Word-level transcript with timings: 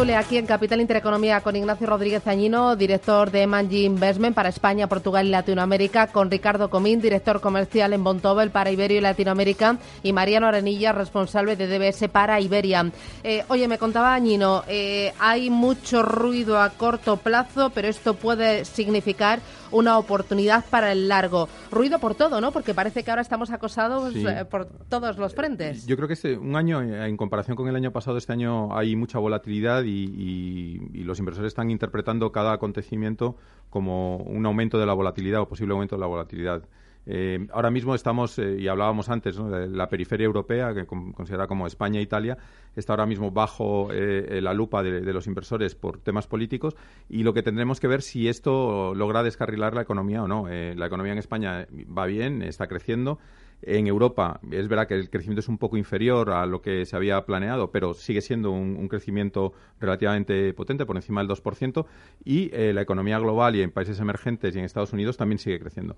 Tertulia 0.00 0.18
aquí 0.20 0.38
en 0.38 0.46
Capital 0.46 0.80
Intereconomía 0.80 1.42
con 1.42 1.56
Ignacio 1.56 1.86
Rodríguez 1.86 2.26
Añino, 2.26 2.74
director 2.74 3.30
de 3.30 3.46
Manji 3.46 3.84
Investment 3.84 4.34
para 4.34 4.48
España, 4.48 4.86
Portugal 4.86 5.26
y 5.26 5.28
Latinoamérica, 5.28 6.06
con 6.06 6.30
Ricardo 6.30 6.70
Comín, 6.70 7.02
director 7.02 7.42
comercial 7.42 7.92
en 7.92 8.02
Bontobel 8.02 8.50
para 8.50 8.70
Iberia 8.70 8.96
y 8.96 9.00
Latinoamérica, 9.02 9.76
y 10.02 10.14
Mariano 10.14 10.46
Arenilla, 10.46 10.92
responsable 10.92 11.54
de 11.54 11.66
DBS 11.66 12.08
para 12.08 12.40
Iberia. 12.40 12.90
Eh, 13.22 13.44
oye, 13.48 13.68
me 13.68 13.76
contaba 13.76 14.14
Añino, 14.14 14.64
eh, 14.68 15.12
hay 15.18 15.50
mucho 15.50 16.02
ruido 16.02 16.58
a 16.62 16.70
corto 16.70 17.18
plazo, 17.18 17.68
pero 17.68 17.86
esto 17.86 18.14
puede 18.14 18.64
significar 18.64 19.40
una 19.72 19.98
oportunidad 19.98 20.64
para 20.68 20.92
el 20.92 21.08
largo. 21.08 21.48
Ruido 21.70 21.98
por 21.98 22.14
todo, 22.14 22.40
¿no? 22.40 22.52
Porque 22.52 22.74
parece 22.74 23.02
que 23.02 23.10
ahora 23.10 23.22
estamos 23.22 23.50
acosados 23.50 24.14
eh, 24.14 24.44
por 24.50 24.66
todos 24.66 25.16
los 25.18 25.34
frentes. 25.34 25.86
Yo 25.86 25.96
creo 25.96 26.08
que 26.08 26.14
este, 26.14 26.36
un 26.36 26.56
año, 26.56 26.82
eh, 26.82 27.08
en 27.08 27.16
comparación 27.16 27.56
con 27.56 27.68
el 27.68 27.76
año 27.76 27.92
pasado, 27.92 28.16
este 28.16 28.32
año 28.32 28.76
hay 28.76 28.96
mucha 28.96 29.18
volatilidad 29.18 29.84
y, 29.84 30.80
los 31.04 31.18
inversores 31.18 31.48
están 31.48 31.70
interpretando 31.70 32.30
cada 32.30 32.52
acontecimiento 32.52 33.36
como 33.68 34.18
un 34.18 34.46
aumento 34.46 34.78
de 34.78 34.86
la 34.86 34.92
volatilidad 34.92 35.40
o 35.40 35.48
posible 35.48 35.72
aumento 35.72 35.96
de 35.96 36.00
la 36.00 36.06
volatilidad. 36.06 36.62
Eh, 37.06 37.46
ahora 37.52 37.70
mismo 37.70 37.94
estamos, 37.94 38.38
y 38.38 38.68
hablábamos 38.68 39.08
antes, 39.08 39.36
de 39.36 39.68
la 39.68 39.88
periferia 39.88 40.24
europea, 40.24 40.74
que 40.74 40.86
considera 40.86 41.46
como 41.46 41.66
España 41.66 41.98
e 41.98 42.02
Italia, 42.02 42.36
está 42.76 42.92
ahora 42.92 43.06
mismo 43.06 43.30
bajo 43.30 43.88
eh, 43.92 44.40
la 44.42 44.54
lupa 44.54 44.82
de, 44.82 45.00
los 45.12 45.26
inversores 45.26 45.74
por 45.74 45.98
temas 45.98 46.26
políticos 46.26 46.76
y 47.08 47.22
lo 47.22 47.32
que 47.32 47.42
tendremos 47.42 47.80
que 47.80 47.88
ver 47.88 48.02
si 48.02 48.28
esto 48.28 48.94
logra 48.94 49.22
descarrilar 49.22 49.74
la 49.74 49.82
economía 49.82 50.22
o 50.22 50.28
no. 50.28 50.48
Eh, 50.48 50.74
la 50.76 50.86
economía 50.86 51.12
en 51.12 51.18
España 51.18 51.66
va 51.96 52.06
bien, 52.06 52.42
está 52.42 52.66
creciendo. 52.66 53.18
En 53.62 53.86
Europa 53.86 54.40
es 54.50 54.68
verdad 54.68 54.86
que 54.86 54.94
el 54.94 55.10
crecimiento 55.10 55.40
es 55.40 55.48
un 55.48 55.58
poco 55.58 55.76
inferior 55.76 56.30
a 56.30 56.46
lo 56.46 56.62
que 56.62 56.86
se 56.86 56.96
había 56.96 57.20
planeado, 57.26 57.70
pero 57.70 57.92
sigue 57.92 58.22
siendo 58.22 58.50
un, 58.50 58.88
crecimiento 58.88 59.52
relativamente 59.78 60.54
potente, 60.54 60.86
por 60.86 60.96
encima 60.96 61.22
del 61.22 61.30
2%, 61.30 61.84
y 62.24 62.50
eh, 62.54 62.72
la 62.72 62.80
economía 62.80 63.18
global 63.18 63.56
y 63.56 63.62
en 63.62 63.70
países 63.70 64.00
emergentes 64.00 64.56
y 64.56 64.58
en 64.58 64.64
Estados 64.64 64.94
Unidos 64.94 65.18
también 65.18 65.38
sigue 65.38 65.60
creciendo. 65.60 65.96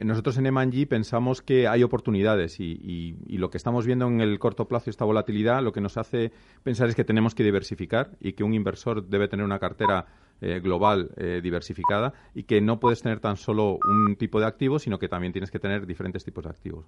Nosotros 0.00 0.38
en 0.38 0.46
M&G 0.46 0.88
pensamos 0.88 1.42
que 1.42 1.68
hay 1.68 1.82
oportunidades 1.82 2.58
y, 2.60 3.16
lo 3.28 3.50
que 3.50 3.58
estamos 3.58 3.84
viendo 3.86 4.06
en 4.06 4.20
el 4.20 4.38
corto 4.38 4.66
plazo, 4.66 4.88
esta 4.88 5.04
volatilidad, 5.04 5.62
lo 5.62 5.72
que 5.72 5.80
nos 5.80 5.96
hace 5.96 6.32
pensar 6.62 6.88
es 6.88 6.94
que 6.94 7.04
tenemos 7.04 7.34
que 7.34 7.44
diversificar 7.44 8.10
y 8.20 8.32
que 8.32 8.44
un 8.44 8.54
inversor 8.54 9.06
debe 9.06 9.28
tener 9.28 9.44
una 9.44 9.58
cartera 9.58 10.06
eh, 10.40 10.60
global 10.60 11.10
eh, 11.16 11.40
diversificada 11.42 12.14
y 12.34 12.44
que 12.44 12.60
no 12.60 12.80
puedes 12.80 13.02
tener 13.02 13.20
tan 13.20 13.36
solo 13.36 13.78
un 13.84 14.16
tipo 14.16 14.40
de 14.40 14.46
activo, 14.46 14.78
sino 14.78 14.98
que 14.98 15.08
también 15.08 15.32
tienes 15.32 15.50
que 15.50 15.58
tener 15.58 15.86
diferentes 15.86 16.24
tipos 16.24 16.44
de 16.44 16.50
activos. 16.50 16.86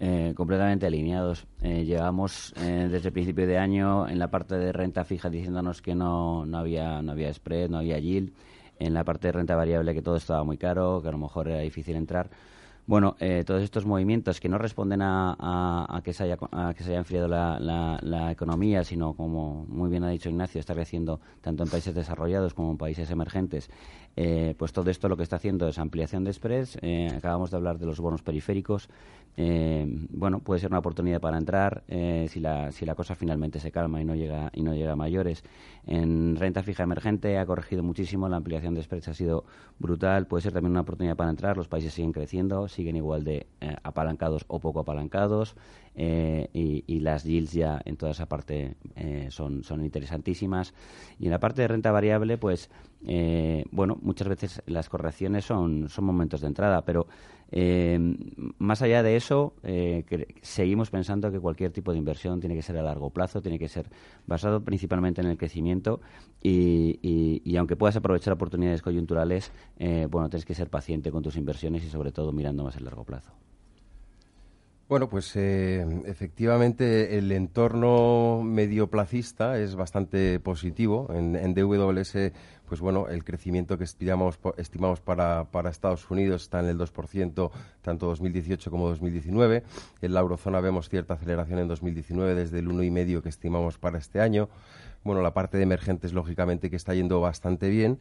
Eh, 0.00 0.32
completamente 0.36 0.86
alineados. 0.86 1.46
llevamos 1.60 2.54
desde 2.56 3.08
el 3.08 3.12
principio 3.12 3.48
de 3.48 3.58
año 3.58 4.08
en 4.08 4.20
la 4.20 4.30
parte 4.30 4.56
de 4.56 4.72
renta 4.72 5.04
fija 5.04 5.28
diciéndonos 5.28 5.82
que 5.82 5.94
no, 5.94 6.46
no, 6.46 6.58
había, 6.58 7.02
no 7.02 7.12
había 7.12 7.32
spread, 7.34 7.68
no 7.68 7.78
había 7.78 7.98
yield 7.98 8.32
en 8.78 8.94
la 8.94 9.04
parte 9.04 9.28
de 9.28 9.32
renta 9.32 9.56
variable 9.56 9.94
que 9.94 10.02
todo 10.02 10.16
estaba 10.16 10.44
muy 10.44 10.58
caro, 10.58 11.00
que 11.02 11.08
a 11.08 11.12
lo 11.12 11.18
mejor 11.18 11.48
era 11.48 11.60
difícil 11.60 11.96
entrar. 11.96 12.30
Bueno, 12.88 13.16
eh, 13.20 13.44
todos 13.46 13.62
estos 13.62 13.84
movimientos 13.84 14.40
que 14.40 14.48
no 14.48 14.56
responden 14.56 15.02
a, 15.02 16.00
que, 16.02 16.14
se 16.14 16.24
haya, 16.24 16.38
que 16.38 16.82
se 16.82 16.92
haya 16.92 16.98
enfriado 17.00 17.28
la, 17.28 18.28
economía, 18.32 18.82
sino, 18.82 19.12
como 19.12 19.66
muy 19.68 19.90
bien 19.90 20.04
ha 20.04 20.08
dicho 20.08 20.30
Ignacio, 20.30 20.58
está 20.58 20.72
creciendo 20.72 21.20
tanto 21.42 21.64
en 21.64 21.68
países 21.68 21.94
desarrollados 21.94 22.54
como 22.54 22.70
en 22.70 22.78
países 22.78 23.10
emergentes, 23.10 23.68
eh, 24.20 24.56
pues 24.58 24.72
todo 24.72 24.90
esto 24.90 25.08
lo 25.08 25.16
que 25.16 25.22
está 25.22 25.36
haciendo 25.36 25.68
es 25.68 25.78
ampliación 25.78 26.24
de 26.24 26.32
spreads. 26.32 26.76
Eh, 26.82 27.08
acabamos 27.16 27.52
de 27.52 27.56
hablar 27.56 27.78
de 27.78 27.86
los 27.86 28.00
bonos 28.00 28.22
periféricos. 28.22 28.88
bueno, 30.10 30.40
puede 30.40 30.60
ser 30.60 30.70
una 30.70 30.80
oportunidad 30.80 31.20
para 31.20 31.38
entrar 31.38 31.84
si, 31.86 32.40
la, 32.40 32.72
si 32.72 32.84
la 32.84 32.96
cosa 32.96 33.14
finalmente 33.14 33.60
se 33.60 33.70
calma 33.70 34.00
y 34.00 34.04
no 34.04 34.16
llega, 34.16 34.50
y 34.52 34.62
no 34.64 34.74
llega 34.74 34.92
a 34.92 34.96
mayores. 34.96 35.44
En 35.86 36.34
renta 36.34 36.64
fija 36.64 36.82
emergente 36.82 37.38
ha 37.38 37.46
corregido 37.46 37.84
muchísimo, 37.84 38.28
la 38.28 38.36
ampliación 38.36 38.74
de 38.74 38.82
spreads 38.82 39.08
ha 39.08 39.14
sido 39.14 39.44
brutal, 39.78 40.26
puede 40.26 40.42
ser 40.42 40.52
también 40.52 40.72
una 40.72 40.80
oportunidad 40.80 41.16
para 41.16 41.30
entrar, 41.30 41.56
los 41.56 41.68
países 41.68 41.94
siguen 41.94 42.12
creciendo, 42.12 42.68
siguen 42.68 42.96
igual 42.96 43.24
de 43.24 43.46
eh, 43.60 43.76
apalancados 43.82 44.44
o 44.48 44.58
poco 44.58 44.80
apalancados 44.80 45.54
eh, 45.98 46.48
y, 46.54 47.00
las 47.00 47.24
yields 47.24 47.52
ya 47.52 47.80
en 47.84 47.96
toda 47.96 48.12
esa 48.12 48.26
parte 48.26 48.76
eh, 48.96 49.26
son, 49.30 49.64
son 49.64 49.84
interesantísimas. 49.84 50.72
Y 51.18 51.26
en 51.26 51.32
la 51.32 51.40
parte 51.40 51.62
de 51.62 51.68
renta 51.68 51.92
variable, 51.92 52.38
pues, 52.38 52.70
bueno, 53.70 53.98
muchas 54.00 54.28
veces 54.28 54.62
las 54.66 54.88
correcciones 54.88 55.44
son, 55.44 55.88
son 55.90 56.04
momentos 56.04 56.40
de 56.40 56.46
entrada, 56.46 56.84
pero 56.84 57.06
eh, 57.50 57.98
más 58.58 58.82
allá 58.82 59.02
de 59.02 59.16
eso, 59.16 59.54
eh, 59.62 60.04
seguimos 60.42 60.90
pensando 60.90 61.30
que 61.32 61.40
cualquier 61.40 61.72
tipo 61.72 61.92
de 61.92 61.98
inversión 61.98 62.40
tiene 62.40 62.54
que 62.54 62.62
ser 62.62 62.76
a 62.76 62.82
largo 62.82 63.10
plazo, 63.10 63.40
tiene 63.40 63.58
que 63.58 63.68
ser 63.68 63.88
basado 64.26 64.62
principalmente 64.62 65.20
en 65.22 65.28
el 65.28 65.38
crecimiento 65.38 66.00
y, 66.42 67.56
aunque 67.56 67.76
puedas 67.76 67.96
aprovechar 67.96 68.34
oportunidades 68.34 68.82
coyunturales, 68.82 69.52
eh, 69.78 70.06
bueno, 70.10 70.28
tienes 70.28 70.44
que 70.44 70.54
ser 70.54 70.68
paciente 70.68 71.10
con 71.10 71.22
tus 71.22 71.36
inversiones 71.36 71.84
y 71.84 71.88
sobre 71.88 72.12
todo 72.12 72.32
mirando 72.32 72.64
más 72.64 72.76
a 72.76 72.80
largo 72.80 73.04
plazo. 73.04 73.32
Bueno, 74.88 75.10
pues 75.10 75.36
eh, 75.36 75.84
efectivamente 76.06 77.18
el 77.18 77.30
entorno 77.30 78.40
medioplacista 78.42 79.58
es 79.58 79.74
bastante 79.74 80.40
positivo. 80.40 81.12
En, 81.12 81.36
en, 81.36 81.52
DWS, 81.52 82.32
pues 82.66 82.80
bueno, 82.80 83.06
el 83.08 83.22
crecimiento 83.22 83.76
que 83.76 83.84
estimamos, 83.84 84.38
para, 85.04 85.44
para, 85.44 85.68
Estados 85.68 86.10
Unidos 86.10 86.44
está 86.44 86.60
en 86.60 86.68
el 86.68 86.78
2%, 86.78 87.50
tanto 87.82 88.06
2018 88.06 88.70
como 88.70 88.88
2019. 88.88 89.62
En 90.00 90.14
la 90.14 90.20
eurozona 90.20 90.58
vemos 90.60 90.88
cierta 90.88 91.14
aceleración 91.14 91.58
en 91.58 91.68
2019 91.68 92.34
desde 92.34 92.60
el 92.60 92.68
1,5% 92.68 93.20
que 93.20 93.28
estimamos 93.28 93.76
para 93.76 93.98
este 93.98 94.22
año. 94.22 94.48
Bueno, 95.04 95.20
la 95.20 95.34
parte 95.34 95.58
de 95.58 95.64
emergentes, 95.64 96.14
lógicamente, 96.14 96.70
que 96.70 96.76
está 96.76 96.94
yendo 96.94 97.20
bastante 97.20 97.68
bien 97.68 97.98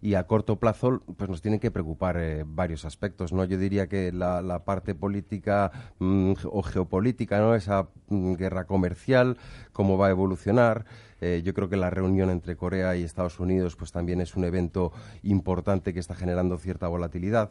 y 0.00 0.14
a 0.14 0.26
corto 0.26 0.56
plazo 0.56 1.02
pues 1.16 1.28
nos 1.28 1.42
tienen 1.42 1.60
que 1.60 1.70
preocupar 1.70 2.16
eh, 2.18 2.44
varios 2.46 2.84
aspectos 2.84 3.32
no 3.32 3.44
yo 3.44 3.58
diría 3.58 3.88
que 3.88 4.12
la, 4.12 4.62
parte 4.64 4.94
política 4.94 5.70
mm, 5.98 6.32
o 6.44 6.62
geopolítica 6.62 7.38
no 7.38 7.54
esa 7.54 7.88
mm, 8.08 8.34
guerra 8.34 8.64
comercial 8.64 9.36
cómo 9.72 9.96
va 9.96 10.08
a 10.08 10.10
evolucionar. 10.10 10.84
Eh, 11.20 11.42
yo 11.44 11.52
creo 11.54 11.68
que 11.68 11.76
la 11.76 11.90
reunión 11.90 12.30
entre 12.30 12.56
Corea 12.56 12.96
y 12.96 13.02
Estados 13.02 13.40
Unidos 13.40 13.76
pues 13.76 13.90
también 13.92 14.20
es 14.20 14.36
un 14.36 14.44
evento 14.44 14.92
importante 15.22 15.92
que 15.92 16.00
está 16.00 16.14
generando 16.14 16.58
cierta 16.58 16.86
volatilidad 16.88 17.50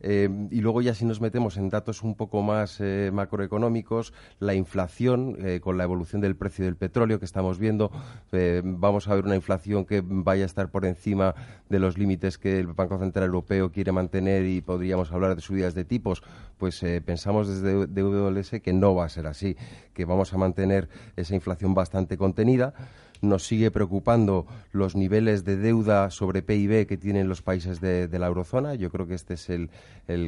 eh, 0.00 0.28
y 0.50 0.60
luego 0.60 0.82
ya 0.82 0.94
si 0.94 1.04
nos 1.04 1.20
metemos 1.20 1.56
en 1.56 1.68
datos 1.68 2.02
un 2.02 2.14
poco 2.14 2.42
más 2.42 2.80
eh, 2.80 3.10
macroeconómicos, 3.12 4.12
la 4.38 4.54
inflación 4.54 5.36
eh, 5.40 5.60
con 5.60 5.78
la 5.78 5.84
evolución 5.84 6.20
del 6.20 6.36
precio 6.36 6.64
del 6.64 6.76
petróleo 6.76 7.18
que 7.18 7.24
estamos 7.24 7.58
viendo, 7.58 7.90
vamos 8.64 9.08
a 9.08 9.14
ver 9.14 9.24
una 9.24 9.36
inflación 9.36 9.84
que 9.84 10.02
vaya 10.04 10.42
a 10.42 10.46
estar 10.46 10.70
por 10.70 10.84
encima 10.84 11.34
de 11.68 11.78
los 11.78 11.98
límites 11.98 12.38
que 12.38 12.58
el 12.58 12.68
Banco 12.68 12.98
Central 12.98 13.26
Europeo 13.26 13.70
quiere 13.70 13.92
mantener 13.92 14.44
y 14.46 14.60
podríamos 14.60 15.12
hablar 15.12 15.34
de 15.34 15.40
subidas 15.40 15.74
de 15.74 15.84
tipos, 15.84 16.22
pues 16.58 16.84
pensamos 17.04 17.48
desde 17.48 17.86
DWS 17.86 18.60
que 18.62 18.72
no 18.72 18.94
va 18.94 19.04
a 19.04 19.08
ser 19.08 19.26
así, 19.26 19.56
que 19.94 20.04
vamos 20.04 20.32
a 20.32 20.38
mantener 20.38 20.88
esa 21.16 21.34
inflación 21.34 21.74
bastante 21.74 22.16
contenida 22.16 22.74
nos 23.28 23.46
sigue 23.46 23.70
preocupando 23.70 24.46
los 24.72 24.96
niveles 24.96 25.44
de 25.44 25.56
deuda 25.56 26.10
sobre 26.10 26.42
PIB 26.42 26.86
que 26.86 26.96
tienen 26.96 27.28
los 27.28 27.42
países 27.42 27.80
de, 27.80 28.08
la 28.18 28.26
eurozona. 28.26 28.74
Yo 28.74 28.90
creo 28.90 29.06
que 29.06 29.14
este 29.14 29.34
es 29.34 29.50
el, 29.50 29.68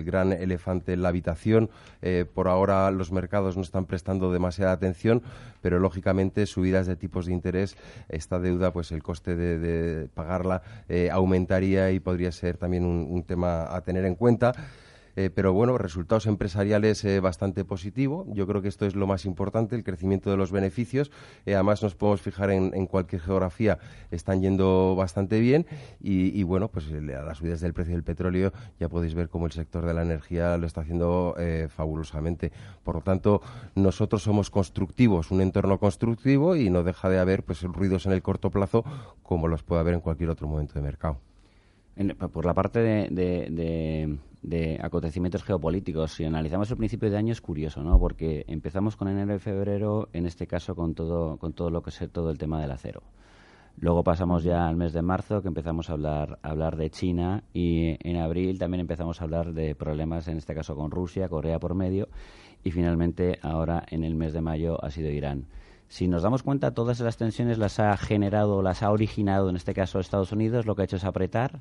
gran 0.05 0.33
elefante 0.33 0.93
en 0.93 1.03
la 1.03 1.09
habitación. 1.09 1.71
Eh, 2.03 2.27
por 2.33 2.49
ahora 2.49 2.91
los 2.91 3.13
mercados 3.13 3.57
no 3.57 3.63
están 3.63 3.87
prestando 3.87 4.33
demasiada 4.33 4.73
atención, 4.73 5.23
pero 5.63 5.79
lógicamente 5.79 6.47
subidas 6.47 6.87
de 6.87 6.97
tipos 6.97 7.27
de 7.27 7.33
interés, 7.33 7.77
esta 8.09 8.39
deuda, 8.39 8.73
pues 8.73 8.93
el 8.93 9.03
coste 9.03 9.35
de, 9.37 10.09
pagarla 10.15 10.63
eh, 10.89 11.11
aumentaría 11.11 11.91
y 11.91 12.01
podría 12.01 12.33
ser 12.33 12.57
también 12.57 12.85
un 12.85 13.23
tema 13.23 13.75
a 13.75 13.81
tener 13.81 14.05
en 14.05 14.15
cuenta. 14.15 14.53
Eh, 15.19 15.31
pero 15.35 15.53
bueno, 15.53 15.77
resultados 15.79 16.27
empresariales 16.27 17.05
eh, 17.05 17.19
bastante 17.19 17.65
positivo. 17.65 18.25
Yo 18.29 18.47
creo 18.47 18.63
que 18.63 18.69
esto 18.69 18.87
es 18.87 18.95
lo 18.95 19.09
más 19.09 19.25
importante, 19.25 19.75
el 19.75 19.83
crecimiento 19.83 20.31
de 20.31 20.37
los 20.37 20.53
beneficios. 20.53 21.11
Eh, 21.45 21.57
además, 21.57 21.83
nos 21.83 21.97
podemos 21.97 22.21
fijar 22.21 22.53
en, 22.53 22.87
cualquier 22.87 23.23
geografía, 23.23 23.81
están 24.13 24.43
yendo 24.43 24.95
bastante 24.95 25.41
bien. 25.41 25.67
Y, 26.01 26.41
bueno, 26.45 26.69
pues 26.69 26.87
a 26.93 27.23
las 27.23 27.39
subidas 27.39 27.61
del 27.61 27.75
precio 27.75 27.95
del 27.95 28.05
petróleo 28.05 28.53
ya 28.79 28.89
podéis 28.89 29.15
ver 29.15 29.29
cómo 29.29 29.47
el 29.47 29.53
sector 29.53 29.85
de 29.85 29.93
la 29.93 30.03
energía 30.03 30.57
lo 30.57 30.69
está 30.69 30.83
haciendo 30.83 31.35
fabulosamente. 31.69 32.53
Por 32.85 32.95
lo 32.95 33.01
tanto, 33.01 33.43
nosotros 33.75 34.23
somos 34.23 34.51
constructivos, 34.51 35.33
un 35.33 35.41
entorno 35.41 35.81
constructivo 35.81 36.55
y 36.55 36.71
no 36.71 36.85
deja 36.85 37.09
de 37.09 37.19
haber 37.19 37.43
pues 37.43 37.63
ruidos 37.63 38.07
en 38.07 38.13
el 38.13 38.23
corto 38.23 38.51
plazo 38.51 38.85
como 39.25 39.49
los 39.49 39.65
puede 39.65 39.81
haber 39.81 39.95
en 39.95 40.01
cualquier 40.01 40.31
otro 40.31 40.47
momento 40.47 40.75
de 40.75 40.83
mercado. 40.83 41.19
por 42.33 42.45
la 42.45 42.55
parte 42.55 42.79
de, 42.79 43.09
de, 43.11 44.17
acontecimientos 44.81 45.43
geopolíticos, 45.43 46.13
si 46.13 46.25
analizamos 46.25 46.71
el 46.71 46.77
principio 46.77 47.11
de 47.11 47.17
año 47.17 47.33
es 47.33 47.41
curioso, 47.41 47.83
¿no? 47.83 47.99
Porque 47.99 48.45
empezamos 48.49 48.97
con 48.97 49.09
enero 49.09 49.35
y 49.35 49.39
febrero, 49.39 50.09
en 50.13 50.27
este 50.27 50.47
caso 50.47 50.75
con 50.75 50.95
todo, 50.95 51.37
con 51.39 51.53
todo 51.53 51.71
lo 51.71 51.83
que 51.83 51.91
es 51.91 52.01
todo 52.13 52.31
el 52.31 52.39
tema 52.39 52.61
del 52.61 52.71
acero. 52.71 53.03
Luego 53.81 54.03
pasamos 54.03 54.43
ya 54.43 54.67
al 54.67 54.77
mes 54.77 54.93
de 54.93 55.03
marzo, 55.03 55.41
que 55.41 55.49
empezamos 55.49 55.89
a 55.89 55.93
hablar, 55.93 56.41
a 56.43 56.51
hablar 56.51 56.77
de 56.77 56.91
China, 56.91 57.45
y 57.53 57.97
en 58.09 58.17
abril 58.17 58.59
también 58.59 58.81
empezamos 58.81 59.21
a 59.21 59.25
hablar 59.25 59.53
de 59.53 59.77
problemas, 59.77 60.27
en 60.27 60.37
este 60.37 60.55
caso 60.55 60.75
con 60.75 60.91
Rusia, 60.91 61.29
Corea 61.29 61.61
por 61.61 61.75
medio, 61.77 62.09
y 62.65 62.73
finalmente 62.73 63.39
ahora 63.41 63.85
en 63.89 64.03
el 64.03 64.17
mes 64.17 64.33
de 64.33 64.41
mayo 64.41 64.83
ha 64.85 64.91
sido 64.91 65.11
Irán. 65.11 65.47
Si 65.87 66.09
nos 66.09 66.23
damos 66.23 66.43
cuenta, 66.43 66.75
todas 66.75 66.99
las 67.01 67.17
tensiones 67.17 67.57
las 67.57 67.79
ha 67.79 67.97
generado, 67.97 68.63
las 68.63 68.83
ha 68.83 68.91
originado, 68.91 69.49
en 69.49 69.57
este 69.57 69.75
caso 69.75 70.01
Estados 70.01 70.33
Unidos, 70.33 70.67
lo 70.67 70.75
que 70.75 70.83
ha 70.83 70.85
hecho 70.85 70.97
es 70.97 71.05
apretar. 71.05 71.61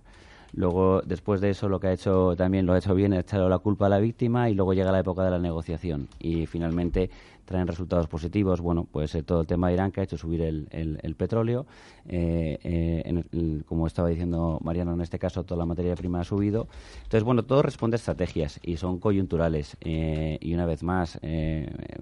Luego, 0.57 1.04
después 1.06 1.39
de 1.39 1.51
eso, 1.51 1.69
lo 1.69 1.80
que 1.80 1.86
ha 1.86 1.94
hecho 1.94 2.36
también 2.36 2.65
lo 2.65 2.74
ha 2.74 2.80
hecho 2.80 2.95
bien, 2.95 3.13
ha 3.13 3.19
echado 3.19 3.48
la 3.48 3.59
culpa 3.59 3.86
a 3.86 3.89
la 3.89 4.00
víctima 4.00 4.50
y 4.50 4.56
luego 4.56 4.74
llega 4.74 4.92
la 4.92 5.01
época 5.01 5.24
de 5.24 5.30
la 5.30 5.38
negociación. 5.38 6.07
Y 6.18 6.48
finalmente 6.48 7.12
traen 7.48 7.66
resultados 7.66 8.08
positivos. 8.08 8.60
Bueno, 8.60 8.86
pues 8.92 9.16
eh, 9.16 9.24
todo 9.24 9.42
el 9.42 9.48
tema 9.48 9.70
de 9.70 9.74
Irán 9.74 9.92
que 9.92 10.02
ha 10.02 10.04
hecho 10.04 10.18
subir 10.18 10.42
el, 10.42 10.68
el, 10.70 11.16
petróleo. 11.16 11.66
Eh, 12.08 12.60
eh, 12.62 13.64
como 13.66 13.88
estaba 13.88 14.10
diciendo 14.10 14.60
Mariano, 14.62 14.94
en 14.94 15.02
este 15.02 15.18
caso 15.18 15.46
toda 15.46 15.58
la 15.58 15.66
materia 15.66 15.96
prima 15.96 16.20
ha 16.20 16.24
subido. 16.26 16.68
Entonces, 16.98 17.24
bueno, 17.24 17.44
todo 17.44 17.62
responde 17.62 17.96
a 17.96 18.00
estrategias 18.00 18.60
y 18.62 18.76
son 18.78 19.00
coyunturales. 19.00 19.78
y 19.82 20.54
una 20.54 20.66
vez 20.66 20.84
más, 20.84 21.20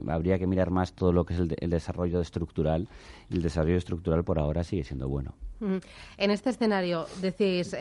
habría 0.08 0.40
que 0.40 0.48
mirar 0.48 0.72
más 0.72 0.94
todo 0.94 1.14
lo 1.14 1.26
que 1.26 1.36
es 1.36 1.40
el, 1.40 1.70
desarrollo 1.70 2.22
estructural. 2.22 2.90
Y 3.30 3.36
el 3.36 3.44
desarrollo 3.44 3.78
estructural 3.78 4.24
por 4.24 4.40
ahora 4.40 4.64
sigue 4.64 4.84
siendo 4.84 5.08
bueno. 5.08 5.36
En 6.18 6.32
este 6.32 6.50
escenario, 6.50 7.08
decís, 7.22 7.76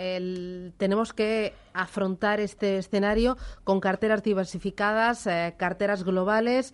tenemos 0.77 1.13
que 1.13 1.53
afrontar 1.73 2.39
este 2.39 2.79
escenario 2.79 3.37
con 3.65 3.81
carteras 3.81 4.23
diversificadas, 4.23 5.29
carteras 5.57 6.05
globales 6.05 6.73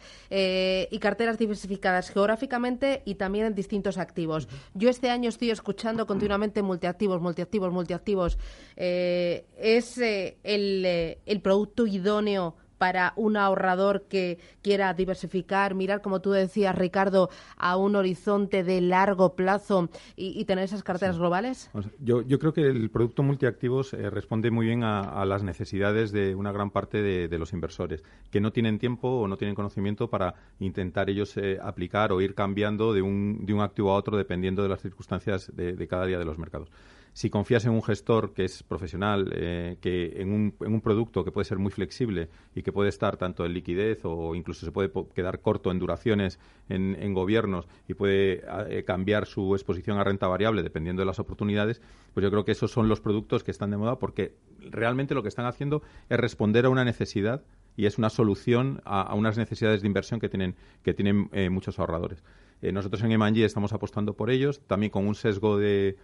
y 0.90 0.98
carteras 0.98 1.38
diversificadas 1.38 2.10
geográficamente 2.10 3.02
y 3.04 3.16
también 3.16 3.46
en 3.46 3.54
distintos 3.54 3.98
activos. 3.98 4.48
Yo 4.74 4.88
este 4.88 5.10
año 5.10 5.28
estoy 5.28 5.50
escuchando 5.50 6.06
continuamente 6.06 6.62
multiactivos, 6.62 7.20
multiactivos, 7.20 7.72
multiactivos. 7.72 8.38
Eh, 8.76 9.46
¿Es 9.58 9.98
eh, 9.98 10.38
eh, 10.44 11.18
el 11.26 11.40
producto 11.40 11.86
idóneo 11.86 12.54
para 12.80 13.12
un 13.16 13.36
ahorrador 13.36 14.04
que 14.08 14.38
quiera 14.62 14.94
diversificar, 14.94 15.74
mirar, 15.74 16.00
como 16.00 16.22
tú 16.22 16.30
decías, 16.30 16.74
Ricardo, 16.74 17.28
a 17.58 17.76
un 17.76 17.94
horizonte 17.94 18.64
de 18.64 18.80
largo 18.80 19.34
plazo 19.36 19.90
y, 20.16 20.46
tener 20.46 20.64
esas 20.64 20.82
carteras 20.82 21.18
globales? 21.18 21.70
Yo, 21.98 22.24
creo 22.24 22.54
que 22.54 22.62
el 22.62 22.88
producto 22.88 23.22
multiactivos 23.22 23.92
eh, 23.92 24.08
responde 24.08 24.50
muy 24.50 24.64
bien 24.64 24.82
a, 24.82 25.26
las 25.26 25.42
necesidades 25.42 26.10
de 26.10 26.34
una 26.34 26.52
gran 26.52 26.70
parte 26.70 27.02
de, 27.02 27.38
los 27.38 27.52
inversores, 27.52 28.02
que 28.30 28.40
no 28.40 28.50
tienen 28.50 28.78
tiempo 28.78 29.08
o 29.08 29.28
no 29.28 29.36
tienen 29.36 29.54
conocimiento 29.54 30.08
para 30.08 30.34
intentar 30.58 31.10
ellos 31.10 31.36
eh, 31.36 31.58
aplicar 31.62 32.12
o 32.12 32.22
ir 32.22 32.34
cambiando 32.34 32.94
de 32.94 33.02
un, 33.02 33.44
de 33.44 33.52
un 33.52 33.60
activo 33.60 33.90
a 33.90 33.96
otro 33.96 34.16
dependiendo 34.16 34.62
de 34.62 34.70
las 34.70 34.80
circunstancias 34.80 35.52
de 35.54 35.86
cada 35.86 36.06
día 36.06 36.18
de 36.18 36.24
los 36.24 36.38
mercados 36.38 36.70
si 37.12 37.30
confías 37.30 37.64
en 37.64 37.72
un 37.72 37.82
gestor 37.82 38.32
que 38.32 38.44
es 38.44 38.62
profesional, 38.62 39.30
eh, 39.34 39.76
que 39.80 40.20
en 40.20 40.32
un, 40.32 40.54
en 40.60 40.72
un, 40.72 40.80
producto 40.80 41.24
que 41.24 41.32
puede 41.32 41.44
ser 41.44 41.58
muy 41.58 41.70
flexible 41.70 42.28
y 42.54 42.62
que 42.62 42.72
puede 42.72 42.88
estar 42.88 43.16
tanto 43.16 43.44
en 43.44 43.52
liquidez 43.52 44.00
o 44.04 44.34
incluso 44.34 44.64
se 44.64 44.72
puede 44.72 44.90
quedar 45.14 45.40
corto 45.40 45.70
en 45.70 45.78
duraciones 45.78 46.38
en, 46.68 46.96
en 47.00 47.12
gobiernos 47.14 47.66
y 47.88 47.94
puede 47.94 48.42
eh, 48.68 48.84
cambiar 48.84 49.26
su 49.26 49.54
exposición 49.54 49.98
a 49.98 50.04
renta 50.04 50.28
variable 50.28 50.62
dependiendo 50.62 51.02
de 51.02 51.06
las 51.06 51.18
oportunidades, 51.18 51.80
pues 52.14 52.22
yo 52.22 52.30
creo 52.30 52.44
que 52.44 52.52
esos 52.52 52.70
son 52.70 52.88
los 52.88 53.00
productos 53.00 53.44
que 53.44 53.50
están 53.50 53.70
de 53.70 53.76
moda 53.76 53.98
porque 53.98 54.34
realmente 54.60 55.14
lo 55.14 55.22
que 55.22 55.28
están 55.28 55.46
haciendo 55.46 55.82
es 56.08 56.18
responder 56.18 56.66
a 56.66 56.70
una 56.70 56.84
necesidad 56.84 57.42
y 57.76 57.86
es 57.86 57.98
una 57.98 58.10
solución 58.10 58.80
a, 58.84 59.14
unas 59.14 59.38
necesidades 59.38 59.82
de 59.82 59.86
inversión 59.86 60.20
que 60.20 60.28
tienen, 60.28 60.54
que 60.82 60.94
tienen 60.94 61.28
eh, 61.32 61.50
muchos 61.50 61.78
ahorradores. 61.78 62.22
Eh, 62.62 62.72
nosotros 62.72 63.02
en 63.02 63.12
Emanji 63.12 63.42
estamos 63.42 63.72
apostando 63.72 64.14
por 64.14 64.30
ellos, 64.30 64.60
también 64.66 64.90
con 64.90 65.06
un 65.06 65.14
sesgo 65.14 65.56
de, 65.58 65.96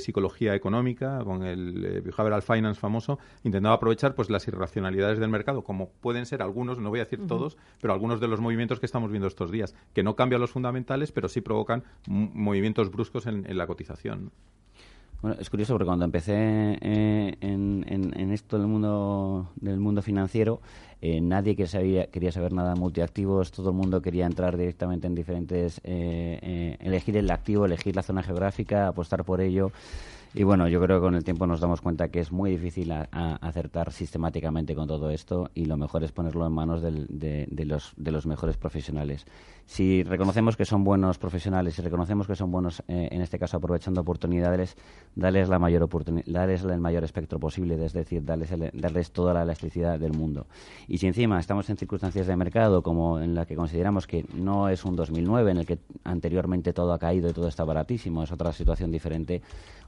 psicología 0.00 0.54
económica, 0.54 1.24
con 1.24 1.42
el 1.42 1.84
eh, 1.84 2.00
behavioral 2.00 2.42
finance 2.42 2.78
famoso, 2.78 3.18
intentando 3.42 3.72
aprovechar 3.72 4.14
pues 4.14 4.30
las 4.30 4.46
irracionalidades 4.46 5.18
del 5.18 5.30
mercado, 5.30 5.62
como 5.62 5.88
pueden 5.88 6.26
ser 6.26 6.42
algunos, 6.42 6.78
no 6.78 6.90
voy 6.90 7.00
a 7.00 7.04
decir 7.04 7.26
todos, 7.26 7.56
pero 7.80 7.92
algunos 7.92 8.20
de 8.20 8.28
los 8.28 8.40
movimientos 8.40 8.80
que 8.80 8.86
estamos 8.86 9.10
viendo 9.10 9.26
estos 9.26 9.50
días, 9.50 9.74
que 9.94 10.02
no 10.02 10.14
cambian 10.14 10.40
los 10.40 10.50
fundamentales, 10.50 11.10
pero 11.10 11.28
sí 11.28 11.40
provocan 11.40 11.82
movimientos 12.06 12.90
bruscos 12.90 13.26
en, 13.26 13.44
la 13.56 13.66
cotización. 13.66 14.30
Bueno, 15.24 15.38
es 15.40 15.48
curioso 15.48 15.72
porque 15.72 15.86
cuando 15.86 16.04
empecé 16.04 16.34
eh, 16.34 17.34
en, 17.40 17.82
en, 17.88 18.30
esto 18.30 18.58
del 18.58 18.66
mundo 18.66 19.52
del 19.56 19.80
mundo 19.80 20.02
financiero, 20.02 20.60
eh, 21.00 21.18
nadie 21.22 21.56
que 21.56 21.66
sabía, 21.66 22.08
quería 22.08 22.30
saber 22.30 22.52
nada 22.52 22.74
de 22.74 22.78
multiactivos, 22.78 23.50
todo 23.50 23.70
el 23.70 23.74
mundo 23.74 24.02
quería 24.02 24.26
entrar 24.26 24.58
directamente 24.58 25.06
en 25.06 25.14
diferentes, 25.14 25.78
eh, 25.82 26.38
eh, 26.42 26.76
elegir 26.78 27.16
el 27.16 27.30
activo, 27.30 27.64
elegir 27.64 27.96
la 27.96 28.02
zona 28.02 28.22
geográfica, 28.22 28.88
apostar 28.88 29.24
por 29.24 29.40
ello. 29.40 29.72
Y 30.36 30.42
bueno, 30.42 30.66
yo 30.66 30.80
creo 30.80 30.98
que 30.98 31.04
con 31.04 31.14
el 31.14 31.22
tiempo 31.22 31.46
nos 31.46 31.60
damos 31.60 31.80
cuenta 31.80 32.08
que 32.08 32.18
es 32.18 32.32
muy 32.32 32.50
difícil 32.50 32.90
acertar 32.90 33.92
sistemáticamente 33.92 34.74
con 34.74 34.88
todo 34.88 35.10
esto 35.10 35.52
y 35.54 35.66
lo 35.66 35.76
mejor 35.76 36.02
es 36.02 36.10
ponerlo 36.10 36.44
en 36.44 36.52
manos 36.52 36.82
de, 36.82 37.46
los, 37.64 37.92
de 37.96 38.10
los 38.10 38.26
mejores 38.26 38.56
profesionales. 38.56 39.26
Si 39.66 40.02
reconocemos 40.02 40.56
que 40.56 40.64
son 40.64 40.82
buenos 40.82 41.18
profesionales, 41.18 41.78
y 41.78 41.82
reconocemos 41.82 42.26
que 42.26 42.34
son 42.34 42.50
buenos, 42.50 42.82
eh, 42.88 43.08
en 43.12 43.22
este 43.22 43.38
caso 43.38 43.56
aprovechando 43.56 44.00
oportunidades, 44.00 44.76
darles, 45.14 45.48
la 45.48 45.58
mayor 45.58 45.88
darles 46.26 46.64
el 46.64 46.80
mayor 46.80 47.04
espectro 47.04 47.38
posible, 47.38 47.82
es 47.82 47.92
decir, 47.92 48.24
darles, 48.24 48.50
darles 48.74 49.12
toda 49.12 49.32
la 49.32 49.42
elasticidad 49.42 49.98
del 50.00 50.12
mundo. 50.12 50.46
Y 50.88 50.98
si 50.98 51.06
encima 51.06 51.38
estamos 51.38 51.70
en 51.70 51.76
circunstancias 51.76 52.26
de 52.26 52.36
mercado 52.36 52.82
como 52.82 53.20
en 53.20 53.34
la 53.34 53.46
que 53.46 53.54
consideramos 53.54 54.06
que 54.06 54.26
no 54.34 54.68
es 54.68 54.84
un 54.84 54.96
2009 54.96 55.52
en 55.52 55.58
el 55.58 55.66
que 55.66 55.78
anteriormente 56.02 56.72
todo 56.72 56.92
ha 56.92 56.98
caído 56.98 57.30
y 57.30 57.32
todo 57.32 57.46
está 57.46 57.64
baratísimo, 57.64 58.22
es 58.24 58.32
otra 58.32 58.52
situación 58.52 58.90
diferente, 58.90 59.40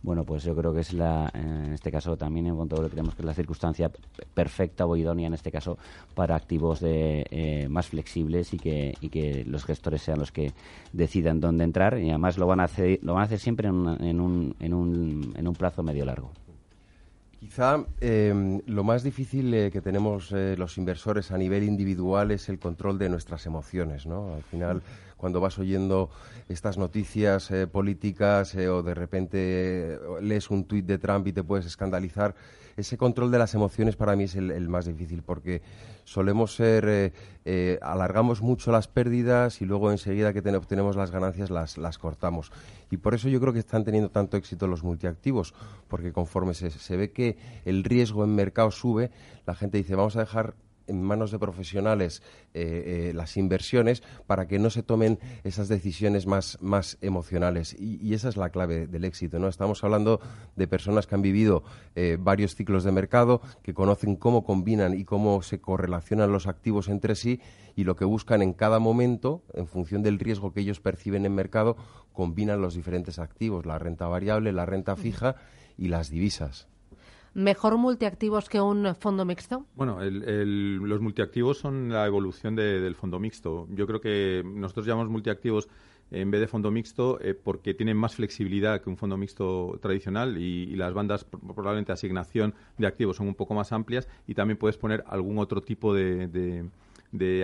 bueno, 0.02 0.25
pues 0.25 0.35
yo 0.44 0.54
creo 0.54 0.72
que 0.72 0.80
es 0.80 0.92
la, 0.92 1.30
en 1.34 1.72
este 1.72 1.90
caso 1.90 2.16
también 2.16 2.46
en 2.46 2.56
cuanto 2.56 2.76
creemos 2.88 3.14
que 3.14 3.22
es 3.22 3.26
la 3.26 3.34
circunstancia 3.34 3.90
perfecta 4.34 4.86
o 4.86 4.96
idónea 4.96 5.26
en 5.26 5.34
este 5.34 5.50
caso 5.50 5.78
para 6.14 6.36
activos 6.36 6.80
de, 6.80 7.26
eh, 7.30 7.68
más 7.68 7.88
flexibles 7.88 8.52
y 8.54 8.58
que, 8.58 8.94
y 9.00 9.08
que 9.08 9.44
los 9.44 9.64
gestores 9.64 10.02
sean 10.02 10.18
los 10.18 10.32
que 10.32 10.52
decidan 10.92 11.40
dónde 11.40 11.64
entrar 11.64 11.98
y 11.98 12.10
además 12.10 12.38
lo 12.38 12.46
van 12.46 12.60
a 12.60 12.64
hacer, 12.64 12.98
lo 13.02 13.14
van 13.14 13.22
a 13.22 13.24
hacer 13.26 13.38
siempre 13.38 13.68
en, 13.68 13.86
en, 14.00 14.20
un, 14.20 14.56
en, 14.60 14.75
un, 14.75 15.34
en 15.37 15.49
un 15.49 15.54
plazo 15.54 15.82
medio 15.82 16.04
largo. 16.04 16.30
Quizá 17.38 17.84
em, 18.00 18.61
lo 18.66 18.82
más 18.82 19.02
difícil 19.02 19.52
eh, 19.52 19.70
que 19.70 19.80
tenemos 19.80 20.32
eh, 20.32 20.56
los 20.56 20.78
inversores 20.78 21.30
a 21.30 21.38
nivel 21.38 21.64
individual 21.64 22.30
es 22.30 22.49
el 22.49 22.58
control 22.58 22.99
de 22.99 23.08
nuestras 23.11 23.44
emociones, 23.46 24.06
¿no? 24.06 24.34
Al 24.34 24.42
final, 24.42 24.82
cuando 25.16 25.40
vas 25.40 25.58
oyendo 25.58 26.11
estas 26.49 26.78
noticias 26.78 27.50
eh, 27.50 27.66
políticas 27.66 28.54
o 28.54 28.82
de 28.82 28.94
repente 28.94 29.99
lees 30.20 30.50
un 30.50 30.64
tuit 30.64 30.87
de 30.87 30.99
Trump 30.99 31.26
y 31.26 31.32
te 31.32 31.42
puedes 31.42 31.66
escandalizar, 31.66 32.35
ese 32.76 32.99
control 32.99 33.30
de 33.30 33.38
las 33.38 33.54
emociones 33.54 33.96
para 33.96 34.16
mí 34.16 34.25
es 34.25 34.35
el, 34.35 34.68
más 34.68 34.85
difícil 34.85 35.23
porque 35.23 35.62
solemos 36.04 36.54
ser, 36.54 36.87
eh, 36.88 37.12
eh, 37.44 37.78
alargamos 37.80 38.42
mucho 38.42 38.70
las 38.70 38.87
pérdidas 38.87 39.62
y 39.62 39.64
luego 39.64 39.90
enseguida 39.90 40.32
que 40.32 40.40
obtenemos 40.54 40.94
las 40.94 41.11
ganancias 41.11 41.50
las, 41.50 41.78
las 41.78 41.99
cortamos. 41.99 42.52
Y 42.90 42.99
por 42.99 43.14
eso 43.14 43.28
yo 43.28 43.40
creo 43.40 43.52
que 43.52 43.61
están 43.61 43.85
teniendo 43.85 44.11
tanto 44.11 44.37
éxito 44.37 44.66
los 44.66 44.85
multiactivos, 44.85 45.54
porque 45.88 46.12
conforme 46.12 46.54
se, 46.54 46.70
se 46.70 46.96
ve 46.96 47.12
que 47.12 47.38
el 47.64 47.82
riesgo 47.82 48.25
en 48.25 48.35
mercado 48.35 48.70
sube, 48.70 49.11
la 49.46 49.54
gente 49.54 49.78
dice 49.78 49.94
vamos 49.94 50.16
a 50.16 50.20
dejar 50.20 50.54
en 50.87 51.02
manos 51.02 51.31
de 51.31 51.38
profesionales 51.38 52.23
eh, 52.55 53.09
eh, 53.09 53.12
las 53.14 53.37
inversiones 53.37 54.02
para 54.26 54.47
que 54.47 54.59
no 54.59 54.71
se 54.71 54.83
tomen 54.83 55.19
esas 55.45 55.69
decisiones 55.69 56.26
más, 56.26 56.59
más 56.61 56.99
emocionales. 57.00 57.75
Y, 57.78 58.14
esa 58.14 58.28
es 58.28 58.37
la 58.37 58.50
clave 58.50 58.87
del 58.87 59.05
éxito. 59.05 59.38
¿no? 59.38 59.49
Estamos 59.49 59.85
hablando 59.85 60.21
de 60.55 60.66
personas 60.66 61.07
que 61.07 61.14
han 61.14 61.23
vivido 61.23 61.64
eh, 61.95 62.16
varios 62.19 62.55
ciclos 62.55 62.85
de 62.85 62.93
mercado, 62.93 63.43
que 63.62 63.75
conocen 63.75 64.16
cómo 64.16 64.45
combinan 64.45 64.95
y 64.95 65.05
cómo 65.05 65.43
se 65.43 65.61
correlacionan 65.61 66.33
los 66.33 66.47
activos 66.47 66.88
entre 66.88 67.14
sí 67.14 67.40
y 67.75 67.85
lo 67.85 67.95
que 67.97 68.07
buscan 68.07 68.40
en 68.40 68.55
cada 68.55 68.78
momento, 68.78 69.43
en 69.52 69.66
función 69.66 70.02
del 70.02 70.19
riesgo 70.19 70.52
que 70.52 70.61
ellos 70.61 70.81
perciben 70.81 71.26
en 71.26 71.35
mercado, 71.35 71.76
combinan 72.12 72.62
los 72.62 72.75
diferentes 72.75 73.19
activos, 73.19 73.66
la 73.66 73.78
renta 73.78 74.07
variable, 74.09 74.52
la 74.52 74.64
renta 74.64 74.97
fija 74.97 75.37
y 75.76 75.88
las 75.88 76.09
divisas. 76.09 76.69
¿Mejor 77.37 77.76
multiactivos 77.76 78.49
que 78.49 78.62
un 78.62 78.95
fondo 78.95 79.26
mixto? 79.26 79.66
Bueno, 79.75 79.99
los 80.00 81.00
multiactivos 81.02 81.59
son 81.59 81.90
la 81.90 82.07
evolución 82.07 82.57
del 82.57 82.95
fondo 82.95 83.21
mixto. 83.21 83.69
Yo 83.73 83.87
creo 83.87 84.00
que 84.00 84.43
nosotros 84.43 84.87
llamamos 84.87 85.11
multiactivos 85.11 85.69
en 86.11 86.31
vez 86.31 86.40
de 86.40 86.47
fondo 86.47 86.71
mixto 86.71 87.21
eh, 87.21 87.35
porque 87.35 87.75
tienen 87.75 87.99
más 87.99 88.14
flexibilidad 88.14 88.81
que 88.81 88.88
un 88.88 88.97
fondo 88.97 89.19
mixto 89.19 89.78
tradicional 89.83 90.38
y, 90.38 90.75
las 90.76 90.95
bandas 90.95 91.25
probablemente 91.25 91.88
de 91.88 91.93
asignación 91.93 92.55
de 92.78 92.87
activos 92.87 93.16
son 93.19 93.28
un 93.28 93.35
poco 93.35 93.52
más 93.52 93.71
amplias 93.71 94.09
y 94.26 94.33
también 94.33 94.57
puedes 94.57 94.78
poner 94.78 95.05
algún 95.07 95.37
otro 95.37 95.61
tipo 95.61 95.93
de, 95.93 96.28
de 96.28 96.64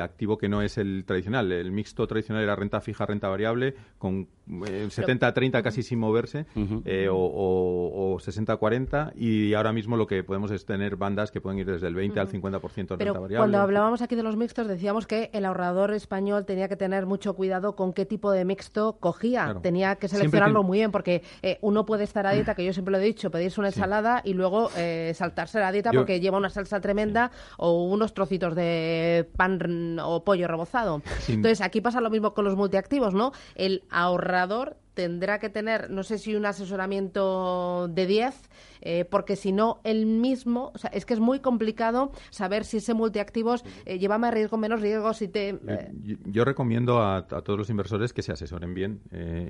activo 0.01 0.39
que 0.39 0.49
no 0.49 0.63
es 0.63 0.79
el 0.79 1.05
tradicional. 1.07 1.51
El 1.53 1.73
mixto 1.73 2.07
tradicional 2.07 2.43
era 2.43 2.57
renta 2.57 2.81
fija, 2.81 3.07
renta 3.07 3.29
variable, 3.29 3.75
con 3.99 4.29
70-30 4.49 5.59
eh, 5.59 5.63
casi 5.63 5.83
sin 5.83 5.99
moverse, 5.99 6.47
eh, 6.85 7.09
o, 7.11 8.19
60-40, 8.19 9.13
y 9.17 9.55
ahora 9.55 9.73
mismo 9.73 9.97
lo 9.97 10.07
que 10.07 10.25
podemos 10.25 10.51
es 10.51 10.65
tener 10.65 10.97
bandas 10.97 11.31
que 11.31 11.41
pueden 11.41 11.59
ir 11.59 11.67
desde 11.67 11.87
el 11.87 11.95
20 11.95 12.21
al 12.21 12.29
50% 12.29 12.97
de 12.97 13.05
renta 13.05 13.19
variable. 13.19 13.37
Cuando 13.37 13.59
hablábamos 13.59 14.03
aquí 14.03 14.15
de 14.17 14.23
los 14.23 14.37
mixtos, 14.37 14.69
decíamos 14.69 15.07
que 15.07 15.31
el 15.33 15.45
ahorrador 15.45 15.93
español 15.93 16.45
tenía 16.45 16.69
que 16.69 16.77
tener 16.77 17.07
mucho 17.07 17.35
cuidado 17.35 17.77
con 17.77 17.93
qué 17.93 18.07
tipo 18.07 18.33
de 18.33 18.45
mixto 18.45 18.97
cogía. 19.01 19.57
Tenía 19.63 19.97
que 19.97 20.09
seleccionarlo 20.09 20.63
muy 20.63 20.79
bien, 20.79 20.91
porque 20.91 21.23
eh, 21.43 21.59
uno 21.61 21.87
puede 21.87 22.05
estar 22.05 22.27
a 22.27 22.33
dieta, 22.33 22.55
que 22.55 22.65
yo 22.65 22.73
siempre 22.73 22.93
lo 22.93 22.99
he 22.99 23.05
dicho, 23.05 23.31
pedirse 23.31 23.61
una 23.61 23.69
ensalada 23.69 24.23
y 24.25 24.35
luego 24.35 24.71
saltarse 25.15 25.61
la 25.61 25.73
dieta 25.73 25.91
porque 25.93 26.21
lleva 26.21 26.39
una 26.39 26.51
salsa 26.51 26.81
tremenda 26.81 27.31
o 27.59 27.85
unos 27.85 28.15
trocitos 28.15 28.55
de 28.55 29.29
pan 29.37 29.61
o 30.03 30.25
pollo 30.25 30.49
rebozado. 30.49 31.03
Entonces, 31.29 31.61
aquí 31.61 31.81
pasa 31.81 32.01
lo 32.01 32.11
mismo 32.11 32.35
con 32.35 32.45
los 32.45 32.57
multiactivos, 32.57 33.15
¿no? 33.15 33.33
El 33.55 33.85
ahorrador 33.91 34.77
tendrá 34.95 35.39
que 35.39 35.49
tener, 35.49 35.91
no 35.91 36.03
sé 36.03 36.19
si 36.19 36.35
un 36.35 36.47
asesoramiento 36.47 37.89
de 37.89 38.07
10, 38.07 38.51
eh, 38.83 39.05
porque 39.05 39.37
si 39.37 39.53
no, 39.53 39.81
él 39.85 40.07
mismo, 40.07 40.73
o 40.75 40.79
sea, 40.79 40.91
es 40.91 41.07
que 41.07 41.15
es 41.15 41.21
muy 41.21 41.41
complicado 41.41 42.13
saber 42.31 42.65
si 42.65 42.79
ese 42.79 42.95
multiactivos 42.95 43.65
eh, 43.87 43.99
lleva 43.99 44.19
más 44.19 44.35
riesgo, 44.35 44.57
menos 44.59 44.81
riesgo, 44.81 45.15
si 45.15 45.29
te... 45.29 45.51
Eh. 45.67 45.93
Yo, 46.25 46.45
recomiendo 46.45 47.03
a, 47.03 47.27
todos 47.27 47.59
los 47.59 47.71
inversores 47.71 48.13
que 48.13 48.23
se 48.23 48.33
asesoren 48.33 48.75
bien 48.75 49.01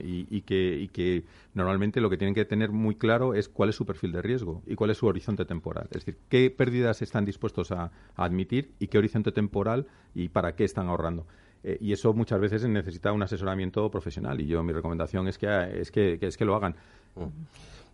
y, 0.03 0.43
que, 0.43 0.79
y 0.79 0.89
que 0.89 1.25
normalmente 1.55 2.01
lo 2.01 2.11
que 2.11 2.17
tienen 2.17 2.35
que 2.35 2.45
tener 2.45 2.71
muy 2.71 2.95
claro 2.95 3.35
es 3.35 3.49
cuál 3.49 3.71
es 3.71 3.77
su 3.77 3.87
perfil 3.87 4.13
de 4.13 4.23
riesgo 4.23 4.63
y 4.67 4.75
cuál 4.75 4.91
es 4.91 4.99
su 4.99 5.07
horizonte 5.07 5.45
temporal. 5.45 5.87
Es 5.91 6.05
decir, 6.05 6.19
qué 6.29 6.51
pérdidas 6.51 7.03
están 7.03 7.25
dispuestos 7.25 7.73
a 7.73 7.91
admitir 8.15 8.73
y 8.79 8.89
qué 8.89 8.99
horizonte 8.99 9.33
temporal 9.33 9.87
y 10.15 10.29
para 10.29 10.55
qué 10.55 10.65
están 10.65 10.89
ahorrando. 10.89 11.27
Eh, 11.65 11.79
y 11.81 11.93
eso 11.93 12.13
muchas 12.13 12.41
veces 12.41 12.67
necesita 12.67 13.13
un 13.13 13.23
asesoramiento 13.23 13.91
profesional 13.91 14.41
y 14.41 14.47
yo 14.47 14.63
mi 14.63 14.73
recomendación 14.73 15.29
es 15.29 15.39
que, 15.39 15.47
es 15.81 15.91
que, 15.91 16.19
es 16.21 16.37
que 16.37 16.45
lo 16.45 16.57
hagan. 16.57 16.75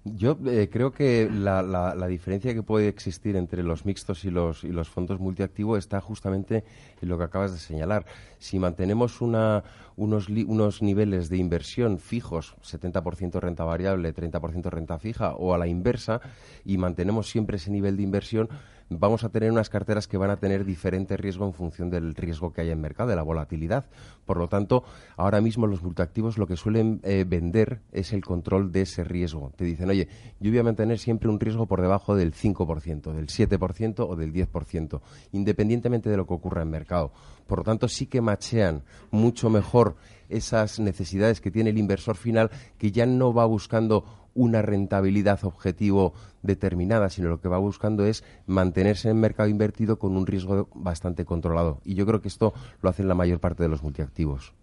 Yo 0.05 0.39
eh, 0.47 0.69
creo 0.73 0.93
que 0.93 1.29
la, 1.31 1.61
la, 1.63 2.07
diferencia 2.07 2.55
que 2.55 2.63
puede 2.63 2.89
existir 2.89 3.37
entre 3.37 3.63
los 3.63 3.85
mixtos 3.85 4.25
y 4.25 4.31
los, 4.31 4.65
y 4.65 4.69
los 4.69 4.89
fondos 4.89 5.21
multiactivos 5.21 5.79
está 5.79 6.01
justamente 6.01 6.65
en 7.03 7.09
lo 7.09 7.19
que 7.19 7.25
acabas 7.25 7.53
de 7.53 7.59
señalar. 7.59 8.07
Si 8.39 8.59
mantenemos 8.59 9.21
una, 9.21 9.65
unos, 9.97 10.29
unos 10.29 10.83
niveles 10.83 11.29
de 11.29 11.37
inversión 11.37 11.99
fijos, 11.99 12.55
70% 12.63 13.41
renta 13.41 13.65
variable, 13.65 14.15
30% 14.15 14.71
renta 14.71 14.99
fija, 14.99 15.35
o 15.35 15.53
a 15.53 15.59
la 15.59 15.67
inversa, 15.67 16.21
y 16.65 16.79
mantenemos 16.79 17.29
siempre 17.29 17.57
ese 17.57 17.71
nivel 17.71 17.97
de 17.97 18.05
inversión, 18.05 18.49
vamos 18.91 19.25
a 19.25 19.29
tener 19.29 19.51
unas 19.51 19.69
carteras 19.69 20.07
que 20.07 20.17
van 20.17 20.31
a 20.31 20.37
tener 20.37 20.65
diferente 20.65 21.17
riesgo 21.17 21.47
en 21.47 21.53
función 21.53 21.91
del 21.91 22.15
riesgo 22.15 22.53
que 22.53 22.63
haya 22.63 22.73
en 22.73 22.81
mercado, 22.81 23.11
de 23.11 23.17
la 23.17 23.23
volatilidad. 23.23 23.87
Por 24.25 24.39
lo 24.39 24.49
tanto, 24.49 24.85
ahora 25.17 25.41
mismo 25.41 25.67
los 25.67 25.83
multiactivos 25.83 26.39
lo 26.39 26.47
que 26.47 26.57
suelen 26.57 27.01
eh, 27.03 27.25
vender 27.27 27.81
es 27.93 28.13
el 28.13 28.25
control 28.25 28.73
de 28.73 28.83
ese 28.83 29.05
riesgo. 29.05 29.53
Te 29.57 29.65
dicen, 29.65 29.89
oye, 29.91 30.09
yo 30.41 30.51
voy 30.51 30.59
a 30.59 30.65
mantener 30.65 30.99
siempre 30.99 31.29
un 31.29 31.41
riesgo 31.41 31.67
por 31.67 31.81
debajo 31.81 32.15
del 32.15 32.33
5%, 32.33 33.13
del 33.13 33.27
7% 33.27 34.07
o 34.09 34.17
del 34.17 34.33
10%, 34.33 35.01
independientemente 35.33 36.11
de 36.11 36.17
lo 36.17 36.27
que 36.27 36.35
ocurra 36.35 36.63
en 36.63 36.71
mercado. 36.71 37.13
Por 37.47 37.59
lo 37.59 37.65
tanto, 37.65 37.89
sí 37.89 38.07
que 38.07 38.21
machean 38.21 38.83
mucho 39.11 39.49
mejor 39.51 39.97
esas 40.29 40.79
necesidades 40.79 41.41
que 41.41 41.51
tiene 41.51 41.71
el 41.71 41.79
inversor 41.79 42.17
final, 42.17 42.51
que 42.77 42.93
ya 42.93 43.07
no 43.07 43.33
va 43.33 43.47
buscando 43.47 44.28
una 44.39 44.63
rentabilidad 44.63 45.45
objetivo 45.45 46.15
determinada, 46.43 47.11
sino 47.11 47.29
lo 47.29 47.41
que 47.41 47.49
va 47.49 47.59
buscando 47.59 48.07
es 48.07 48.25
mantenerse 48.47 49.11
en 49.11 49.17
el 49.17 49.21
mercado 49.21 49.49
invertido 49.49 49.99
con 49.99 50.17
un 50.17 50.27
riesgo 50.27 50.69
bastante 50.75 51.25
controlado. 51.25 51.81
Y 51.85 51.95
yo 51.95 52.07
creo 52.07 52.23
que 52.23 52.29
esto 52.29 52.55
lo 52.81 52.89
hacen 52.89 53.09
la 53.09 53.15
mayor 53.15 53.41
parte 53.41 53.65
de 53.65 53.69
los 53.69 53.83
multiactivos. 53.83 54.55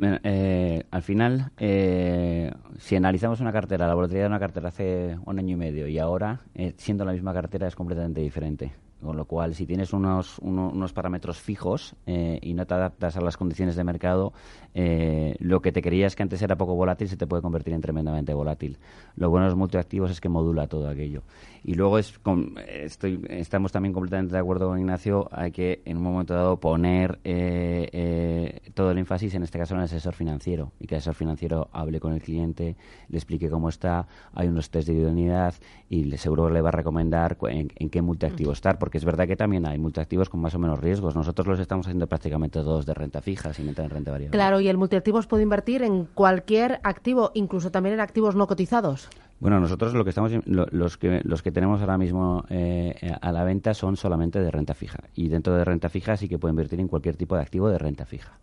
Eh, 0.00 0.84
al 0.92 1.02
final, 1.02 1.50
eh, 1.58 2.52
si 2.78 2.94
analizamos 2.94 3.40
una 3.40 3.52
cartera, 3.52 3.88
la 3.88 3.94
volatilidad 3.94 4.26
de 4.26 4.28
una 4.28 4.38
cartera 4.38 4.68
hace 4.68 5.18
un 5.26 5.38
año 5.40 5.54
y 5.54 5.56
medio 5.56 5.88
y 5.88 5.98
ahora, 5.98 6.42
eh, 6.54 6.74
siendo 6.76 7.04
la 7.04 7.12
misma 7.12 7.34
cartera, 7.34 7.66
es 7.66 7.74
completamente 7.74 8.20
diferente. 8.20 8.72
Con 9.02 9.16
lo 9.16 9.26
cual, 9.26 9.54
si 9.54 9.64
tienes 9.64 9.92
unos, 9.92 10.40
unos 10.40 10.92
parámetros 10.92 11.38
fijos 11.38 11.94
eh, 12.06 12.40
y 12.42 12.54
no 12.54 12.66
te 12.66 12.74
adaptas 12.74 13.16
a 13.16 13.20
las 13.20 13.36
condiciones 13.36 13.76
de 13.76 13.84
mercado, 13.84 14.32
eh, 14.74 15.36
lo 15.38 15.60
que 15.60 15.70
te 15.70 15.82
creías 15.82 16.16
que 16.16 16.24
antes 16.24 16.42
era 16.42 16.56
poco 16.56 16.74
volátil 16.74 17.08
se 17.08 17.16
te 17.16 17.26
puede 17.26 17.40
convertir 17.40 17.74
en 17.74 17.80
tremendamente 17.80 18.34
volátil. 18.34 18.78
Lo 19.14 19.30
bueno 19.30 19.44
de 19.44 19.50
los 19.50 19.58
multiactivos 19.58 20.10
es 20.10 20.20
que 20.20 20.28
modula 20.28 20.66
todo 20.66 20.88
aquello. 20.88 21.22
Y 21.62 21.74
luego 21.74 21.98
es, 21.98 22.18
estoy, 22.66 23.24
estamos 23.28 23.70
también 23.70 23.92
completamente 23.92 24.32
de 24.32 24.40
acuerdo 24.40 24.68
con 24.68 24.78
Ignacio, 24.78 25.28
hay 25.30 25.52
que 25.52 25.80
en 25.84 25.96
un 25.98 26.02
momento 26.02 26.34
dado 26.34 26.58
poner 26.58 27.20
eh, 27.22 28.60
todo 28.74 28.90
el 28.90 28.98
énfasis, 28.98 29.34
en 29.34 29.44
este 29.44 29.58
caso 29.58 29.74
en 29.74 29.80
el 29.80 29.84
asesor 29.84 30.14
financiero, 30.14 30.72
y 30.80 30.86
que 30.86 30.96
el 30.96 30.98
asesor 30.98 31.14
financiero 31.14 31.68
hable 31.72 32.00
con 32.00 32.14
el 32.14 32.22
cliente, 32.22 32.76
le 33.08 33.16
explique 33.16 33.48
cómo 33.48 33.68
está, 33.68 34.08
hay 34.32 34.48
unos 34.48 34.70
test 34.70 34.88
de 34.88 34.94
idoneidad 34.94 35.54
y 35.88 36.04
le, 36.04 36.18
seguro 36.18 36.50
le 36.50 36.60
va 36.60 36.70
a 36.70 36.72
recomendar 36.72 37.36
en, 37.48 37.70
en 37.76 37.90
qué 37.90 38.02
multiactivo 38.02 38.52
estar 38.52 38.78
porque 38.88 38.96
es 38.96 39.04
verdad 39.04 39.26
que 39.26 39.36
también 39.36 39.66
hay 39.66 39.76
multiactivos 39.76 40.30
con 40.30 40.40
más 40.40 40.54
o 40.54 40.58
menos 40.58 40.80
riesgos. 40.80 41.14
Nosotros 41.14 41.46
los 41.46 41.60
estamos 41.60 41.86
haciendo 41.86 42.06
prácticamente 42.06 42.60
todos 42.60 42.86
de 42.86 42.94
renta 42.94 43.20
fija, 43.20 43.52
sin 43.52 43.68
entrar 43.68 43.84
en 43.84 43.90
renta 43.90 44.12
variable. 44.12 44.30
Claro, 44.30 44.60
y 44.60 44.68
el 44.68 44.78
multiactivos 44.78 45.26
puede 45.26 45.42
invertir 45.42 45.82
en 45.82 46.06
cualquier 46.06 46.80
activo, 46.84 47.30
incluso 47.34 47.70
también 47.70 47.96
en 47.96 48.00
activos 48.00 48.34
no 48.34 48.46
cotizados. 48.46 49.10
Bueno, 49.40 49.60
nosotros 49.60 49.92
lo 49.92 50.04
que 50.04 50.08
estamos, 50.08 50.32
los 50.46 50.96
que 50.96 51.20
los 51.22 51.42
que 51.42 51.52
tenemos 51.52 51.82
ahora 51.82 51.98
mismo 51.98 52.46
eh, 52.48 53.14
a 53.20 53.30
la 53.30 53.44
venta 53.44 53.74
son 53.74 53.98
solamente 53.98 54.40
de 54.40 54.50
renta 54.50 54.72
fija 54.72 55.00
y 55.14 55.28
dentro 55.28 55.54
de 55.54 55.66
renta 55.66 55.90
fija 55.90 56.16
sí 56.16 56.26
que 56.26 56.38
puede 56.38 56.52
invertir 56.52 56.80
en 56.80 56.88
cualquier 56.88 57.16
tipo 57.16 57.36
de 57.36 57.42
activo 57.42 57.68
de 57.68 57.76
renta 57.76 58.06
fija. 58.06 58.38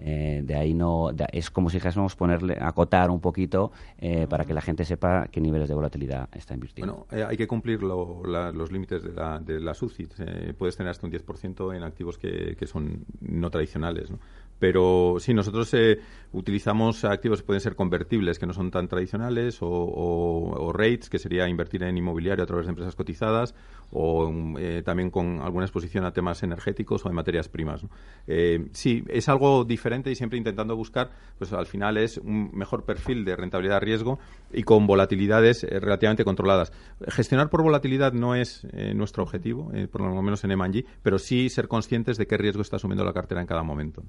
Eh, 0.00 0.42
de 0.44 0.56
ahí 0.56 0.74
no 0.74 1.10
es 1.32 1.50
como 1.50 1.68
si 1.70 1.76
dijésemos 1.76 2.16
ponerle 2.16 2.56
acotar 2.60 3.10
un 3.10 3.20
poquito 3.20 3.70
eh, 3.98 4.26
para 4.28 4.44
que 4.44 4.54
la 4.54 4.60
gente 4.60 4.84
sepa 4.84 5.28
qué 5.30 5.40
niveles 5.40 5.68
de 5.68 5.74
volatilidad 5.74 6.28
está 6.32 6.54
invirtiendo. 6.54 7.06
Bueno, 7.08 7.22
eh, 7.22 7.26
hay 7.28 7.36
que 7.36 7.46
cumplir 7.46 7.82
los 7.82 8.72
límites 8.72 9.02
de 9.02 9.12
la, 9.12 9.38
de 9.38 9.60
la 9.60 9.74
puedes 10.58 10.76
tener 10.76 10.90
hasta 10.90 11.06
un 11.06 11.12
10% 11.12 11.76
en 11.76 11.82
activos 11.82 12.18
que, 12.18 12.56
que 12.56 12.66
son 12.66 13.04
no 13.20 13.50
tradicionales. 13.50 14.10
¿no? 14.10 14.18
Pero 14.60 15.16
sí, 15.18 15.32
nosotros 15.32 15.72
eh, 15.72 15.98
utilizamos 16.32 17.04
activos 17.04 17.40
que 17.40 17.46
pueden 17.46 17.62
ser 17.62 17.74
convertibles, 17.74 18.38
que 18.38 18.46
no 18.46 18.52
son 18.52 18.70
tan 18.70 18.86
tradicionales, 18.88 19.58
o, 19.62 20.70
rates, 20.74 21.08
que 21.08 21.18
sería 21.18 21.48
invertir 21.48 21.82
en 21.82 21.96
inmobiliario 21.96 22.44
a 22.44 22.46
través 22.46 22.66
de 22.66 22.70
empresas 22.70 22.94
cotizadas, 22.94 23.54
o 23.90 24.30
eh, 24.58 24.82
también 24.84 25.10
con 25.10 25.40
alguna 25.40 25.64
exposición 25.64 26.04
a 26.04 26.12
temas 26.12 26.42
energéticos 26.42 27.04
o 27.04 27.08
de 27.08 27.14
materias 27.14 27.48
primas. 27.48 27.86
Eh, 28.26 28.68
sí, 28.72 29.02
es 29.08 29.30
algo 29.30 29.64
diferente 29.64 30.10
y 30.10 30.14
siempre 30.14 30.36
intentando 30.36 30.76
buscar, 30.76 31.10
pues 31.38 31.54
al 31.54 31.66
final 31.66 31.96
es 31.96 32.18
un 32.18 32.50
mejor 32.52 32.84
perfil 32.84 33.24
de 33.24 33.36
rentabilidad-riesgo 33.36 34.18
y 34.52 34.62
con 34.62 34.86
volatilidades 34.86 35.62
relativamente 35.62 36.24
controladas. 36.24 36.70
Gestionar 37.08 37.48
por 37.48 37.62
volatilidad 37.62 38.12
no 38.12 38.34
es 38.34 38.66
nuestro 38.94 39.22
objetivo, 39.22 39.72
por 39.90 40.02
lo 40.02 40.22
menos 40.22 40.44
en 40.44 40.50
M&G, 40.50 40.84
pero 41.02 41.18
sí 41.18 41.48
ser 41.48 41.66
conscientes 41.66 42.18
de 42.18 42.26
qué 42.26 42.36
riesgo 42.36 42.60
está 42.60 42.76
asumiendo 42.76 43.04
la 43.04 43.14
cartera 43.14 43.40
en 43.40 43.46
cada 43.46 43.62
momento. 43.62 44.02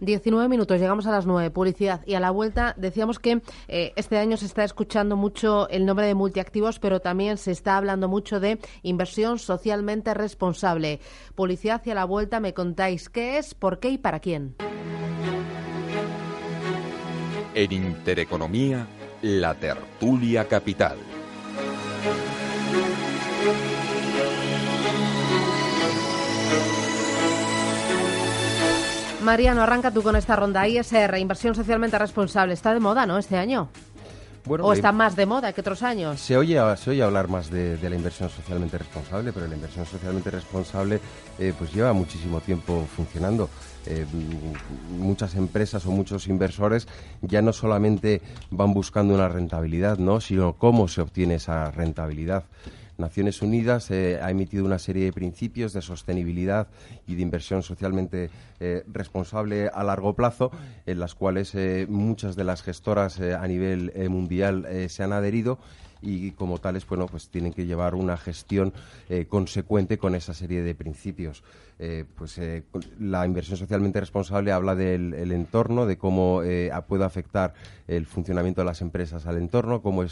19 0.00 0.48
minutos, 0.48 0.78
llegamos 0.80 1.06
a 1.06 1.10
las 1.10 1.26
9, 1.26 1.50
publicidad. 1.50 2.00
Y 2.06 2.14
a 2.14 2.20
la 2.20 2.30
vuelta 2.30 2.74
decíamos 2.76 3.18
que 3.18 3.42
eh, 3.68 3.92
este 3.96 4.18
año 4.18 4.36
se 4.36 4.46
está 4.46 4.64
escuchando 4.64 5.16
mucho 5.16 5.68
el 5.68 5.86
nombre 5.86 6.06
de 6.06 6.14
multiactivos, 6.14 6.78
pero 6.78 7.00
también 7.00 7.36
se 7.36 7.50
está 7.50 7.76
hablando 7.76 8.08
mucho 8.08 8.40
de 8.40 8.58
inversión 8.82 9.38
socialmente 9.38 10.14
responsable. 10.14 11.00
Publicidad 11.34 11.82
y 11.84 11.90
a 11.90 11.94
la 11.94 12.04
vuelta 12.04 12.40
me 12.40 12.54
contáis 12.54 13.08
qué 13.08 13.38
es, 13.38 13.54
por 13.54 13.80
qué 13.80 13.90
y 13.90 13.98
para 13.98 14.20
quién. 14.20 14.56
En 17.54 17.72
Intereconomía, 17.72 18.86
la 19.22 19.54
tertulia 19.54 20.46
capital. 20.46 20.98
Mariano, 29.28 29.62
arranca 29.62 29.90
tú 29.90 30.02
con 30.02 30.16
esta 30.16 30.36
ronda. 30.36 30.66
ISR, 30.66 31.18
inversión 31.18 31.54
socialmente 31.54 31.98
responsable. 31.98 32.54
Está 32.54 32.72
de 32.72 32.80
moda, 32.80 33.04
¿no? 33.04 33.18
Este 33.18 33.36
año. 33.36 33.68
¿O 34.48 34.72
está 34.72 34.90
más 34.90 35.16
de 35.16 35.26
moda 35.26 35.52
que 35.52 35.60
otros 35.60 35.82
años? 35.82 36.18
Se 36.18 36.34
oye, 36.38 36.58
se 36.78 36.90
oye 36.92 37.02
hablar 37.02 37.28
más 37.28 37.50
de, 37.50 37.76
la 37.78 37.94
inversión 37.94 38.30
socialmente 38.30 38.78
responsable, 38.78 39.34
pero 39.34 39.46
la 39.46 39.54
inversión 39.54 39.84
socialmente 39.84 40.30
responsable 40.30 40.98
eh, 41.38 41.52
pues 41.58 41.74
lleva 41.74 41.92
muchísimo 41.92 42.40
tiempo 42.40 42.86
funcionando. 42.96 43.50
Eh, 43.84 44.06
muchas 44.98 45.34
empresas 45.34 45.84
o 45.84 45.90
muchos 45.90 46.26
inversores 46.26 46.88
ya 47.20 47.42
no 47.42 47.52
solamente 47.52 48.22
van 48.50 48.72
buscando 48.72 49.12
una 49.12 49.28
rentabilidad, 49.28 49.98
¿no? 49.98 50.22
sino 50.22 50.54
cómo 50.54 50.88
se 50.88 51.02
obtiene 51.02 51.34
esa 51.34 51.70
rentabilidad. 51.70 52.44
Naciones 52.98 53.42
Unidas 53.42 53.92
eh, 53.92 54.18
ha 54.20 54.28
emitido 54.28 54.64
una 54.64 54.80
serie 54.80 55.04
de 55.04 55.12
principios 55.12 55.72
de 55.72 55.82
sostenibilidad 55.82 56.66
y 57.06 57.14
de 57.14 57.22
inversión 57.22 57.62
socialmente 57.62 58.28
eh, 58.58 58.82
responsable 58.92 59.70
a 59.72 59.84
largo 59.84 60.14
plazo, 60.14 60.50
en 60.84 60.98
las 60.98 61.14
cuales 61.14 61.54
eh, 61.54 61.86
muchas 61.88 62.34
de 62.34 62.42
las 62.42 62.62
gestoras 62.62 63.20
a 63.20 63.46
nivel 63.46 63.92
mundial 64.10 64.66
se 64.88 65.02
han 65.04 65.12
adherido 65.12 65.58
y 66.02 66.32
como 66.32 66.58
tales 66.58 66.86
bueno 66.86 67.06
pues 67.06 67.28
tienen 67.28 67.52
que 67.52 67.66
llevar 67.66 67.94
una 67.94 68.16
gestión 68.16 68.72
consecuente 69.28 69.98
con 69.98 70.14
esa 70.14 70.34
serie 70.34 70.62
de 70.62 70.74
principios 70.74 71.42
eh, 71.80 72.04
pues 72.16 72.36
eh, 72.38 72.64
la 72.98 73.24
inversión 73.24 73.56
socialmente 73.56 74.00
responsable 74.00 74.50
habla 74.50 74.74
del 74.74 75.30
entorno, 75.30 75.86
de 75.86 75.96
cómo 75.96 76.42
eh, 76.42 76.72
puede 76.88 77.04
afectar 77.04 77.54
el 77.86 78.04
funcionamiento 78.04 78.62
de 78.62 78.64
las 78.64 78.82
empresas 78.82 79.26
al 79.26 79.36
entorno, 79.36 79.80
cómo 79.80 80.02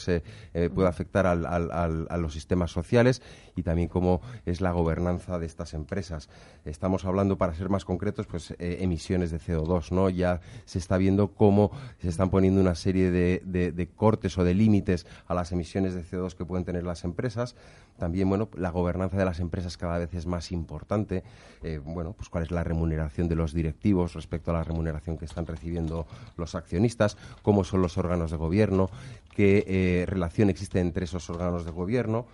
puede 0.74 0.88
afectar 0.88 1.26
a 1.26 2.16
los 2.18 2.32
sistemas 2.32 2.70
sociales 2.70 3.20
y 3.54 3.62
también 3.62 3.88
cómo 3.88 4.20
es 4.46 4.60
la 4.60 4.70
gobernanza 4.70 5.38
de 5.38 5.46
estas 5.46 5.74
empresas. 5.74 6.30
Estamos 6.64 7.04
hablando, 7.04 7.36
para 7.36 7.54
ser 7.54 7.68
más 7.68 7.84
concretos, 7.84 8.26
pues 8.26 8.54
emisiones 8.58 9.30
de 9.30 9.38
CO2, 9.38 9.90
¿no? 9.90 10.08
Ya 10.08 10.40
se 10.64 10.78
está 10.78 10.96
viendo 10.96 11.34
cómo 11.34 11.70
se 11.98 12.08
están 12.08 12.30
poniendo 12.30 12.60
una 12.60 12.74
serie 12.74 13.10
de, 13.10 13.42
de 13.44 13.88
cortes 13.88 14.38
o 14.38 14.44
de 14.44 14.54
límites 14.54 15.06
a 15.26 15.34
las 15.34 15.52
emisiones 15.52 15.94
de 15.94 16.02
CO2 16.02 16.34
que 16.34 16.44
pueden 16.44 16.64
tener 16.64 16.84
las 16.84 17.04
empresas. 17.04 17.56
También, 17.98 18.28
bueno, 18.28 18.48
la 18.56 18.70
gobernanza 18.70 19.16
de 19.16 19.24
las 19.24 19.40
empresas 19.40 19.76
cada 19.76 19.98
vez 19.98 20.12
es 20.14 20.26
más 20.26 20.52
importante. 20.52 21.24
Eh, 21.62 21.80
bueno, 21.82 22.12
pues 22.12 22.28
cuál 22.28 22.44
es 22.44 22.50
la 22.50 22.64
remuneración 22.64 23.28
de 23.28 23.36
los 23.36 23.52
directivos 23.52 24.14
respecto 24.14 24.50
a 24.50 24.54
la 24.54 24.64
remuneración 24.64 25.18
que 25.18 25.24
están 25.24 25.46
recibiendo 25.46 26.06
los 26.36 26.54
accionistas, 26.54 27.16
cómo 27.42 27.64
son 27.64 27.82
los 27.82 27.98
órganos 27.98 28.30
de 28.30 28.36
gobierno, 28.36 28.90
qué 29.34 29.64
eh, 29.66 30.06
relación 30.06 30.50
existe 30.50 30.80
entre 30.80 31.04
esos 31.04 31.28
órganos 31.30 31.64
de 31.64 31.70
gobierno 31.70 32.26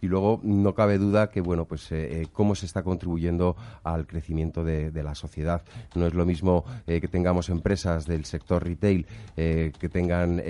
y 0.00 0.06
luego 0.06 0.40
no 0.42 0.74
cabe 0.74 0.98
duda 0.98 1.30
que 1.30 1.40
bueno 1.40 1.64
pues 1.64 1.90
eh, 1.92 2.22
eh, 2.22 2.26
cómo 2.32 2.54
se 2.54 2.66
está 2.66 2.82
contribuyendo 2.82 3.56
al 3.82 4.06
crecimiento 4.06 4.64
de, 4.64 4.98
la 4.98 5.14
sociedad. 5.14 5.62
No 5.94 6.06
es 6.06 6.14
lo 6.14 6.26
mismo 6.26 6.64
eh, 6.86 7.00
que 7.00 7.06
tengamos 7.06 7.48
empresas 7.50 8.06
del 8.06 8.24
sector 8.24 8.64
retail 8.64 9.06
que 9.36 9.88
tengan 9.92 10.42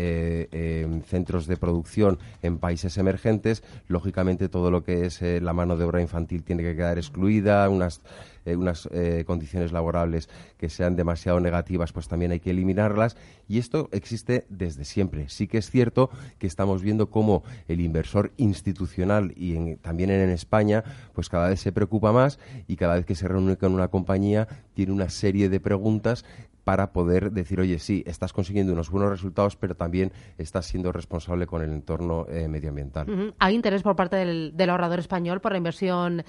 centros 1.07 1.47
de 1.47 1.57
producción 1.59 2.19
en 2.43 2.59
países 2.59 2.97
emergentes. 2.97 3.63
Lógicamente 3.89 4.49
todo 4.49 4.71
lo 4.71 4.83
que 4.83 5.05
es 5.05 5.21
la 5.21 5.53
mano 5.53 5.77
de 5.77 5.85
obra 5.85 6.01
infantil 6.01 6.43
tiene 6.43 6.63
que 6.63 6.75
quedar 6.75 6.97
excluida 6.97 7.69
unas 7.69 8.01
eh, 8.49 8.57
unas 8.57 8.89
eh, 8.93 9.25
condiciones 9.27 9.73
laborables 9.73 10.31
que 10.57 10.71
sean 10.71 10.97
demasiado 10.97 11.39
negativas, 11.39 11.93
pues 11.93 12.09
también 12.09 12.33
hay 12.33 12.41
que 12.41 12.51
eliminarlas. 12.51 13.17
Y 13.47 13.59
esto 13.59 13.89
existe 13.93 14.47
desde 14.49 14.85
siempre. 14.85 15.29
Sí 15.29 15.49
que 15.49 15.59
es 15.59 15.71
cierto 15.71 16.11
que 16.39 16.47
estamos 16.47 16.83
viendo 16.83 17.11
cómo 17.11 17.45
el 17.69 17.81
inversor 17.81 18.33
institucional 18.39 19.33
y 19.37 19.77
también 19.77 20.11
en 20.11 20.31
España, 20.31 20.83
pues 21.13 21.29
cada 21.29 21.49
vez 21.49 21.61
se 21.61 21.73
preocupa 21.73 22.13
más 22.13 22.39
y 22.67 22.77
cada 22.77 22.95
vez 22.95 23.05
que 23.05 23.15
se 23.15 23.29
reúne 23.29 23.57
con 23.57 23.75
una 23.75 23.89
compañía 23.89 24.49
tiene 24.75 24.93
una 24.93 25.11
serie 25.11 25.49
de 25.49 25.61
preguntas 25.61 26.25
para 26.65 26.93
poder 26.93 27.33
decir, 27.33 27.61
oye, 27.61 27.79
sí, 27.79 28.03
estás 28.07 28.33
consiguiendo 28.33 28.73
unos 28.75 28.91
buenos 28.91 29.11
resultados, 29.11 29.57
pero 29.57 29.75
también 29.75 30.13
estás 30.37 30.67
siendo 30.67 30.93
responsable 30.93 31.47
con 31.47 31.63
el 31.63 31.73
entorno 31.73 32.27
eh, 32.29 32.47
medioambiental. 32.49 33.35
¿Hay 33.39 33.55
interés 33.55 33.83
por 33.83 33.97
parte 33.97 34.17
del, 34.17 34.71
ahorrador 34.71 34.99
español 34.99 35.41
por 35.41 35.53
la 35.53 35.59
inversión 35.59 36.25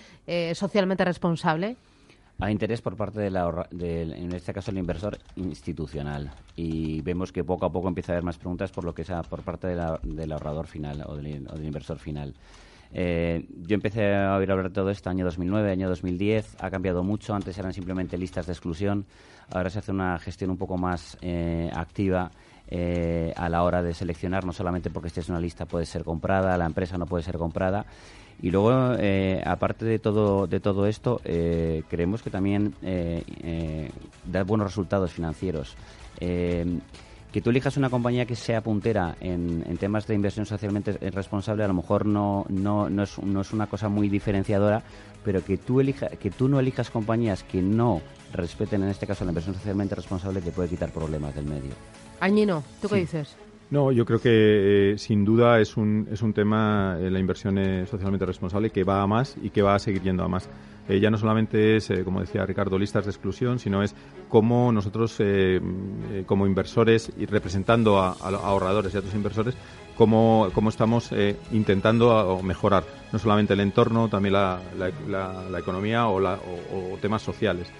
socialmente 0.53 1.03
responsable? 1.03 1.75
Hay 2.41 2.53
interés 2.53 2.81
por 2.81 2.95
parte 2.95 3.19
de, 3.19 3.29
la, 3.29 3.67
en 3.71 4.33
este 4.33 4.53
caso, 4.53 4.71
el 4.71 4.77
inversor 4.77 5.17
institucional. 5.35 6.31
Y 6.55 7.01
vemos 7.01 7.33
que 7.33 7.43
poco 7.43 7.65
a 7.65 7.71
poco 7.71 7.89
empieza 7.89 8.13
a 8.13 8.15
haber 8.15 8.23
más 8.23 8.37
preguntas 8.37 8.71
por 8.71 8.85
lo 8.85 8.93
que 8.93 9.03
sea 9.03 9.23
por 9.23 9.43
parte 9.43 9.67
del 9.67 10.31
ahorrador 10.31 10.65
final 10.65 11.03
o 11.05 11.17
del, 11.17 11.27
inversor 11.61 11.99
final. 11.99 12.33
Eh, 12.93 13.45
yo 13.67 13.75
empecé 13.75 14.15
a 14.15 14.37
oír 14.37 14.49
hablar 14.49 14.69
de 14.69 14.73
todo 14.73 14.89
esto 14.89 15.09
año 15.09 15.25
2009, 15.25 15.69
año 15.69 15.89
2010. 15.89 16.55
Ha 16.61 16.69
cambiado 16.69 17.03
mucho. 17.03 17.35
Antes 17.35 17.57
eran 17.57 17.73
simplemente 17.73 18.17
listas 18.17 18.45
de 18.45 18.53
exclusión. 18.53 19.05
Ahora 19.51 19.69
se 19.69 19.79
hace 19.79 19.91
una 19.91 20.17
gestión 20.17 20.49
un 20.49 20.57
poco 20.57 20.77
más 20.77 21.17
eh, 21.21 21.69
activa. 21.73 22.31
Eh, 22.71 23.33
a 23.35 23.49
la 23.49 23.63
hora 23.63 23.81
de 23.81 23.95
seleccionar, 23.95 24.45
no 24.45 24.53
solamente 24.53 24.91
porque 24.91 25.07
esta 25.07 25.21
es 25.21 25.29
una 25.29 25.39
lista 25.39 25.65
puede 25.65 25.87
ser 25.87 26.03
comprada, 26.03 26.55
la 26.55 26.67
empresa 26.67 26.99
no 26.99 27.07
puede 27.07 27.23
ser 27.23 27.39
comprada, 27.39 27.83
y 28.43 28.51
luego, 28.51 28.93
eh, 28.99 29.41
aparte 29.43 29.85
de 29.85 29.97
todo, 29.97 30.45
de 30.45 30.59
todo 30.59 30.85
esto, 30.85 31.19
eh, 31.23 31.81
creemos 31.89 32.21
que 32.21 32.29
también 32.29 32.75
da 34.23 34.43
buenos 34.43 34.67
resultados 34.67 35.11
financieros. 35.11 35.75
que 36.19 37.41
tú 37.41 37.49
elijas 37.49 37.75
una 37.77 37.89
compañía 37.89 38.25
que 38.25 38.35
sea 38.35 38.61
puntera 38.61 39.15
en, 39.19 39.63
temas 39.77 40.05
de 40.05 40.13
inversión 40.13 40.45
socialmente 40.45 40.93
responsable, 41.09 41.63
a 41.63 41.67
lo 41.67 41.73
mejor 41.73 42.05
no, 42.05 42.45
no, 42.49 42.87
no, 42.87 43.03
es, 43.03 43.17
no 43.17 43.41
es 43.41 43.51
una 43.51 43.65
cosa 43.65 43.89
muy 43.89 44.09
diferenciadora, 44.09 44.83
pero 45.23 45.43
que 45.43 45.57
tú, 45.57 45.79
elija, 45.79 46.09
que 46.09 46.29
tú 46.29 46.47
no 46.47 46.59
elijas 46.59 46.91
compañías 46.91 47.41
que 47.43 47.63
no 47.63 48.01
respeten, 48.31 48.83
en 48.83 48.89
este 48.89 49.07
caso, 49.07 49.25
la 49.25 49.31
inversión 49.31 49.55
socialmente 49.55 49.95
responsable, 49.95 50.39
te 50.39 50.51
puede 50.51 50.69
quitar 50.69 50.91
problemas 50.91 51.33
del 51.33 51.45
medio. 51.45 51.73
Añino, 52.19 52.63
¿tú 52.81 52.89
qué 52.89 52.95
dices? 52.97 53.35
No, 53.71 53.91
yo 53.91 54.03
creo 54.03 54.19
que 54.19 54.93
eh, 54.93 54.97
sin 54.97 55.23
duda 55.23 55.59
es 55.59 55.77
un, 55.77 56.07
es 56.11 56.23
un 56.23 56.33
tema, 56.33 56.97
eh, 56.99 57.11
la 57.11 57.19
inversión 57.19 57.55
socialmente 57.85 58.25
responsable, 58.25 58.71
que 58.71 58.83
va 58.83 59.03
a 59.03 59.07
más 59.07 59.35
y 59.41 59.51
que 59.51 59.61
va 59.61 59.75
a 59.75 59.79
seguir 59.79 60.01
yendo 60.01 60.23
a 60.23 60.27
más. 60.27 60.49
Eh, 60.87 60.99
ya 60.99 61.11
no 61.11 61.19
solamente 61.19 61.75
es, 61.75 61.91
como 62.03 62.19
decía 62.19 62.47
Ricardo, 62.47 62.79
listas 62.79 63.05
de 63.05 63.11
exclusión, 63.11 63.59
sino 63.59 63.83
es 63.83 63.93
cómo 64.27 64.71
nosotros, 64.71 65.21
como 66.25 66.47
inversores 66.47 67.11
y 67.15 67.27
representando 67.27 67.99
a, 67.99 68.13
ahorradores 68.13 68.91
y 68.91 68.97
a 68.97 69.01
otros 69.01 69.13
inversores, 69.13 69.55
cómo, 69.95 70.49
cómo 70.55 70.69
estamos 70.69 71.11
intentando 71.51 72.41
mejorar 72.41 72.85
no 73.13 73.19
solamente 73.19 73.53
el 73.53 73.59
entorno, 73.59 74.09
también 74.09 74.33
la, 74.33 74.59
la, 74.79 75.59
economía 75.59 76.07
o, 76.07 76.17
o 76.17 76.97
temas 76.99 77.21
sociales. 77.21 77.71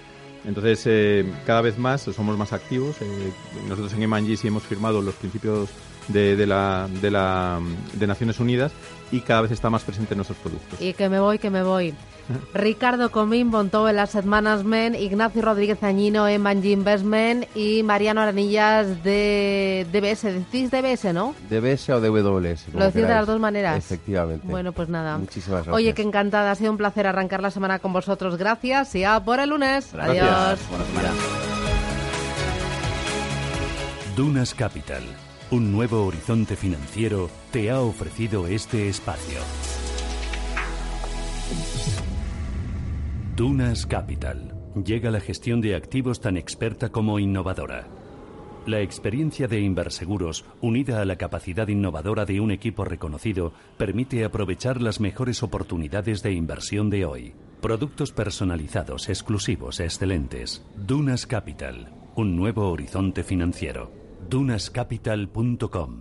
Entonces, 0.46 0.84
eh, 0.86 1.26
cada 1.46 1.62
vez 1.62 1.78
más 1.78 2.02
somos 2.02 2.38
más 2.38 2.54
activos. 2.54 2.96
Eh, 3.02 3.32
nosotros 3.68 3.94
en 3.94 4.04
Emangi 4.04 4.38
hemos 4.44 4.64
firmado 4.64 5.02
los 5.02 5.16
principios 5.16 5.70
de, 6.10 6.36
de, 6.36 6.46
la, 6.46 6.88
de, 7.02 7.12
la, 7.12 7.60
de 7.94 8.08
Naciones 8.08 8.40
Unidas 8.40 8.72
y 9.12 9.22
cada 9.22 9.42
vez 9.42 9.52
está 9.52 9.70
más 9.70 9.84
presente 9.84 10.14
en 10.14 10.18
nuestros 10.18 10.38
productos. 10.40 10.80
Y 10.82 10.94
que 10.94 11.10
me 11.10 11.20
voy, 11.20 11.40
que 11.40 11.50
me 11.50 11.64
voy. 11.64 11.94
Ricardo 12.54 13.12
Comín, 13.12 13.50
Bontó 13.52 13.90
en 13.90 13.98
Asset 13.98 14.26
Management, 14.26 14.96
Ignacio 14.96 15.42
Rodríguez 15.42 15.82
Añino 15.84 16.28
en 16.28 16.42
Manji 16.42 16.72
Investment 16.72 17.46
y 17.56 17.84
Mariano 17.84 18.22
Aranillas 18.22 19.04
de 19.04 19.88
DBS. 19.92 20.24
Decís 20.24 20.72
DBS, 20.72 21.14
¿no? 21.14 21.34
DBS 21.50 21.90
o 21.90 22.00
DWS. 22.00 22.74
Lo 22.74 22.86
decís 22.86 23.02
de 23.02 23.10
las 23.10 23.28
dos 23.28 23.40
maneras. 23.40 23.78
Efectivamente. 23.78 24.46
Bueno, 24.48 24.74
pues 24.74 24.90
nada. 24.90 25.18
Muchísimas 25.18 25.66
gracias. 25.66 25.76
Oye, 25.76 25.94
que 25.94 26.02
encantada. 26.02 26.52
Ha 26.52 26.56
sido 26.56 26.72
un 26.72 26.78
placer 26.78 27.08
arrancar 27.08 27.42
la 27.42 27.52
semana 27.52 27.80
con 27.80 27.94
vosotros. 27.94 28.38
Gracias 28.38 28.94
y 28.96 29.04
a 29.04 29.20
por 29.20 29.40
el 29.40 29.50
lunes. 29.50 29.94
Adiós. 29.96 30.60
Buenas. 30.94 31.14
Dunas 34.16 34.54
Capital, 34.54 35.04
un 35.52 35.72
nuevo 35.72 36.06
horizonte 36.06 36.56
financiero, 36.56 37.30
te 37.52 37.72
ha 37.72 37.82
ofrecido 37.82 38.46
este 38.48 38.88
espacio. 38.88 39.40
Dunas 43.36 43.86
Capital. 43.88 44.56
Llega 44.86 45.10
la 45.10 45.20
gestión 45.20 45.62
de 45.62 45.76
activos 45.76 46.22
tan 46.22 46.38
experta 46.38 46.90
como 46.90 47.18
innovadora. 47.18 47.88
La 48.68 48.82
experiencia 48.82 49.48
de 49.48 49.62
Inverseguros, 49.62 50.46
unida 50.62 51.02
a 51.02 51.06
la 51.06 51.16
capacidad 51.16 51.68
innovadora 51.68 52.26
de 52.26 52.40
un 52.40 52.52
equipo 52.52 52.86
reconocido, 52.86 53.54
permite 53.78 54.24
aprovechar 54.26 54.82
las 54.82 55.00
mejores 55.00 55.42
oportunidades 55.42 56.22
de 56.22 56.34
inversión 56.34 56.92
de 56.92 57.06
hoy. 57.06 57.34
Productos 57.62 58.12
personalizados, 58.12 59.10
exclusivos, 59.10 59.80
excelentes. 59.80 60.64
Dunas 60.76 61.26
Capital, 61.26 61.92
un 62.16 62.36
nuevo 62.36 62.70
horizonte 62.70 63.24
financiero. 63.24 63.99
dunascapital.com 64.30 65.92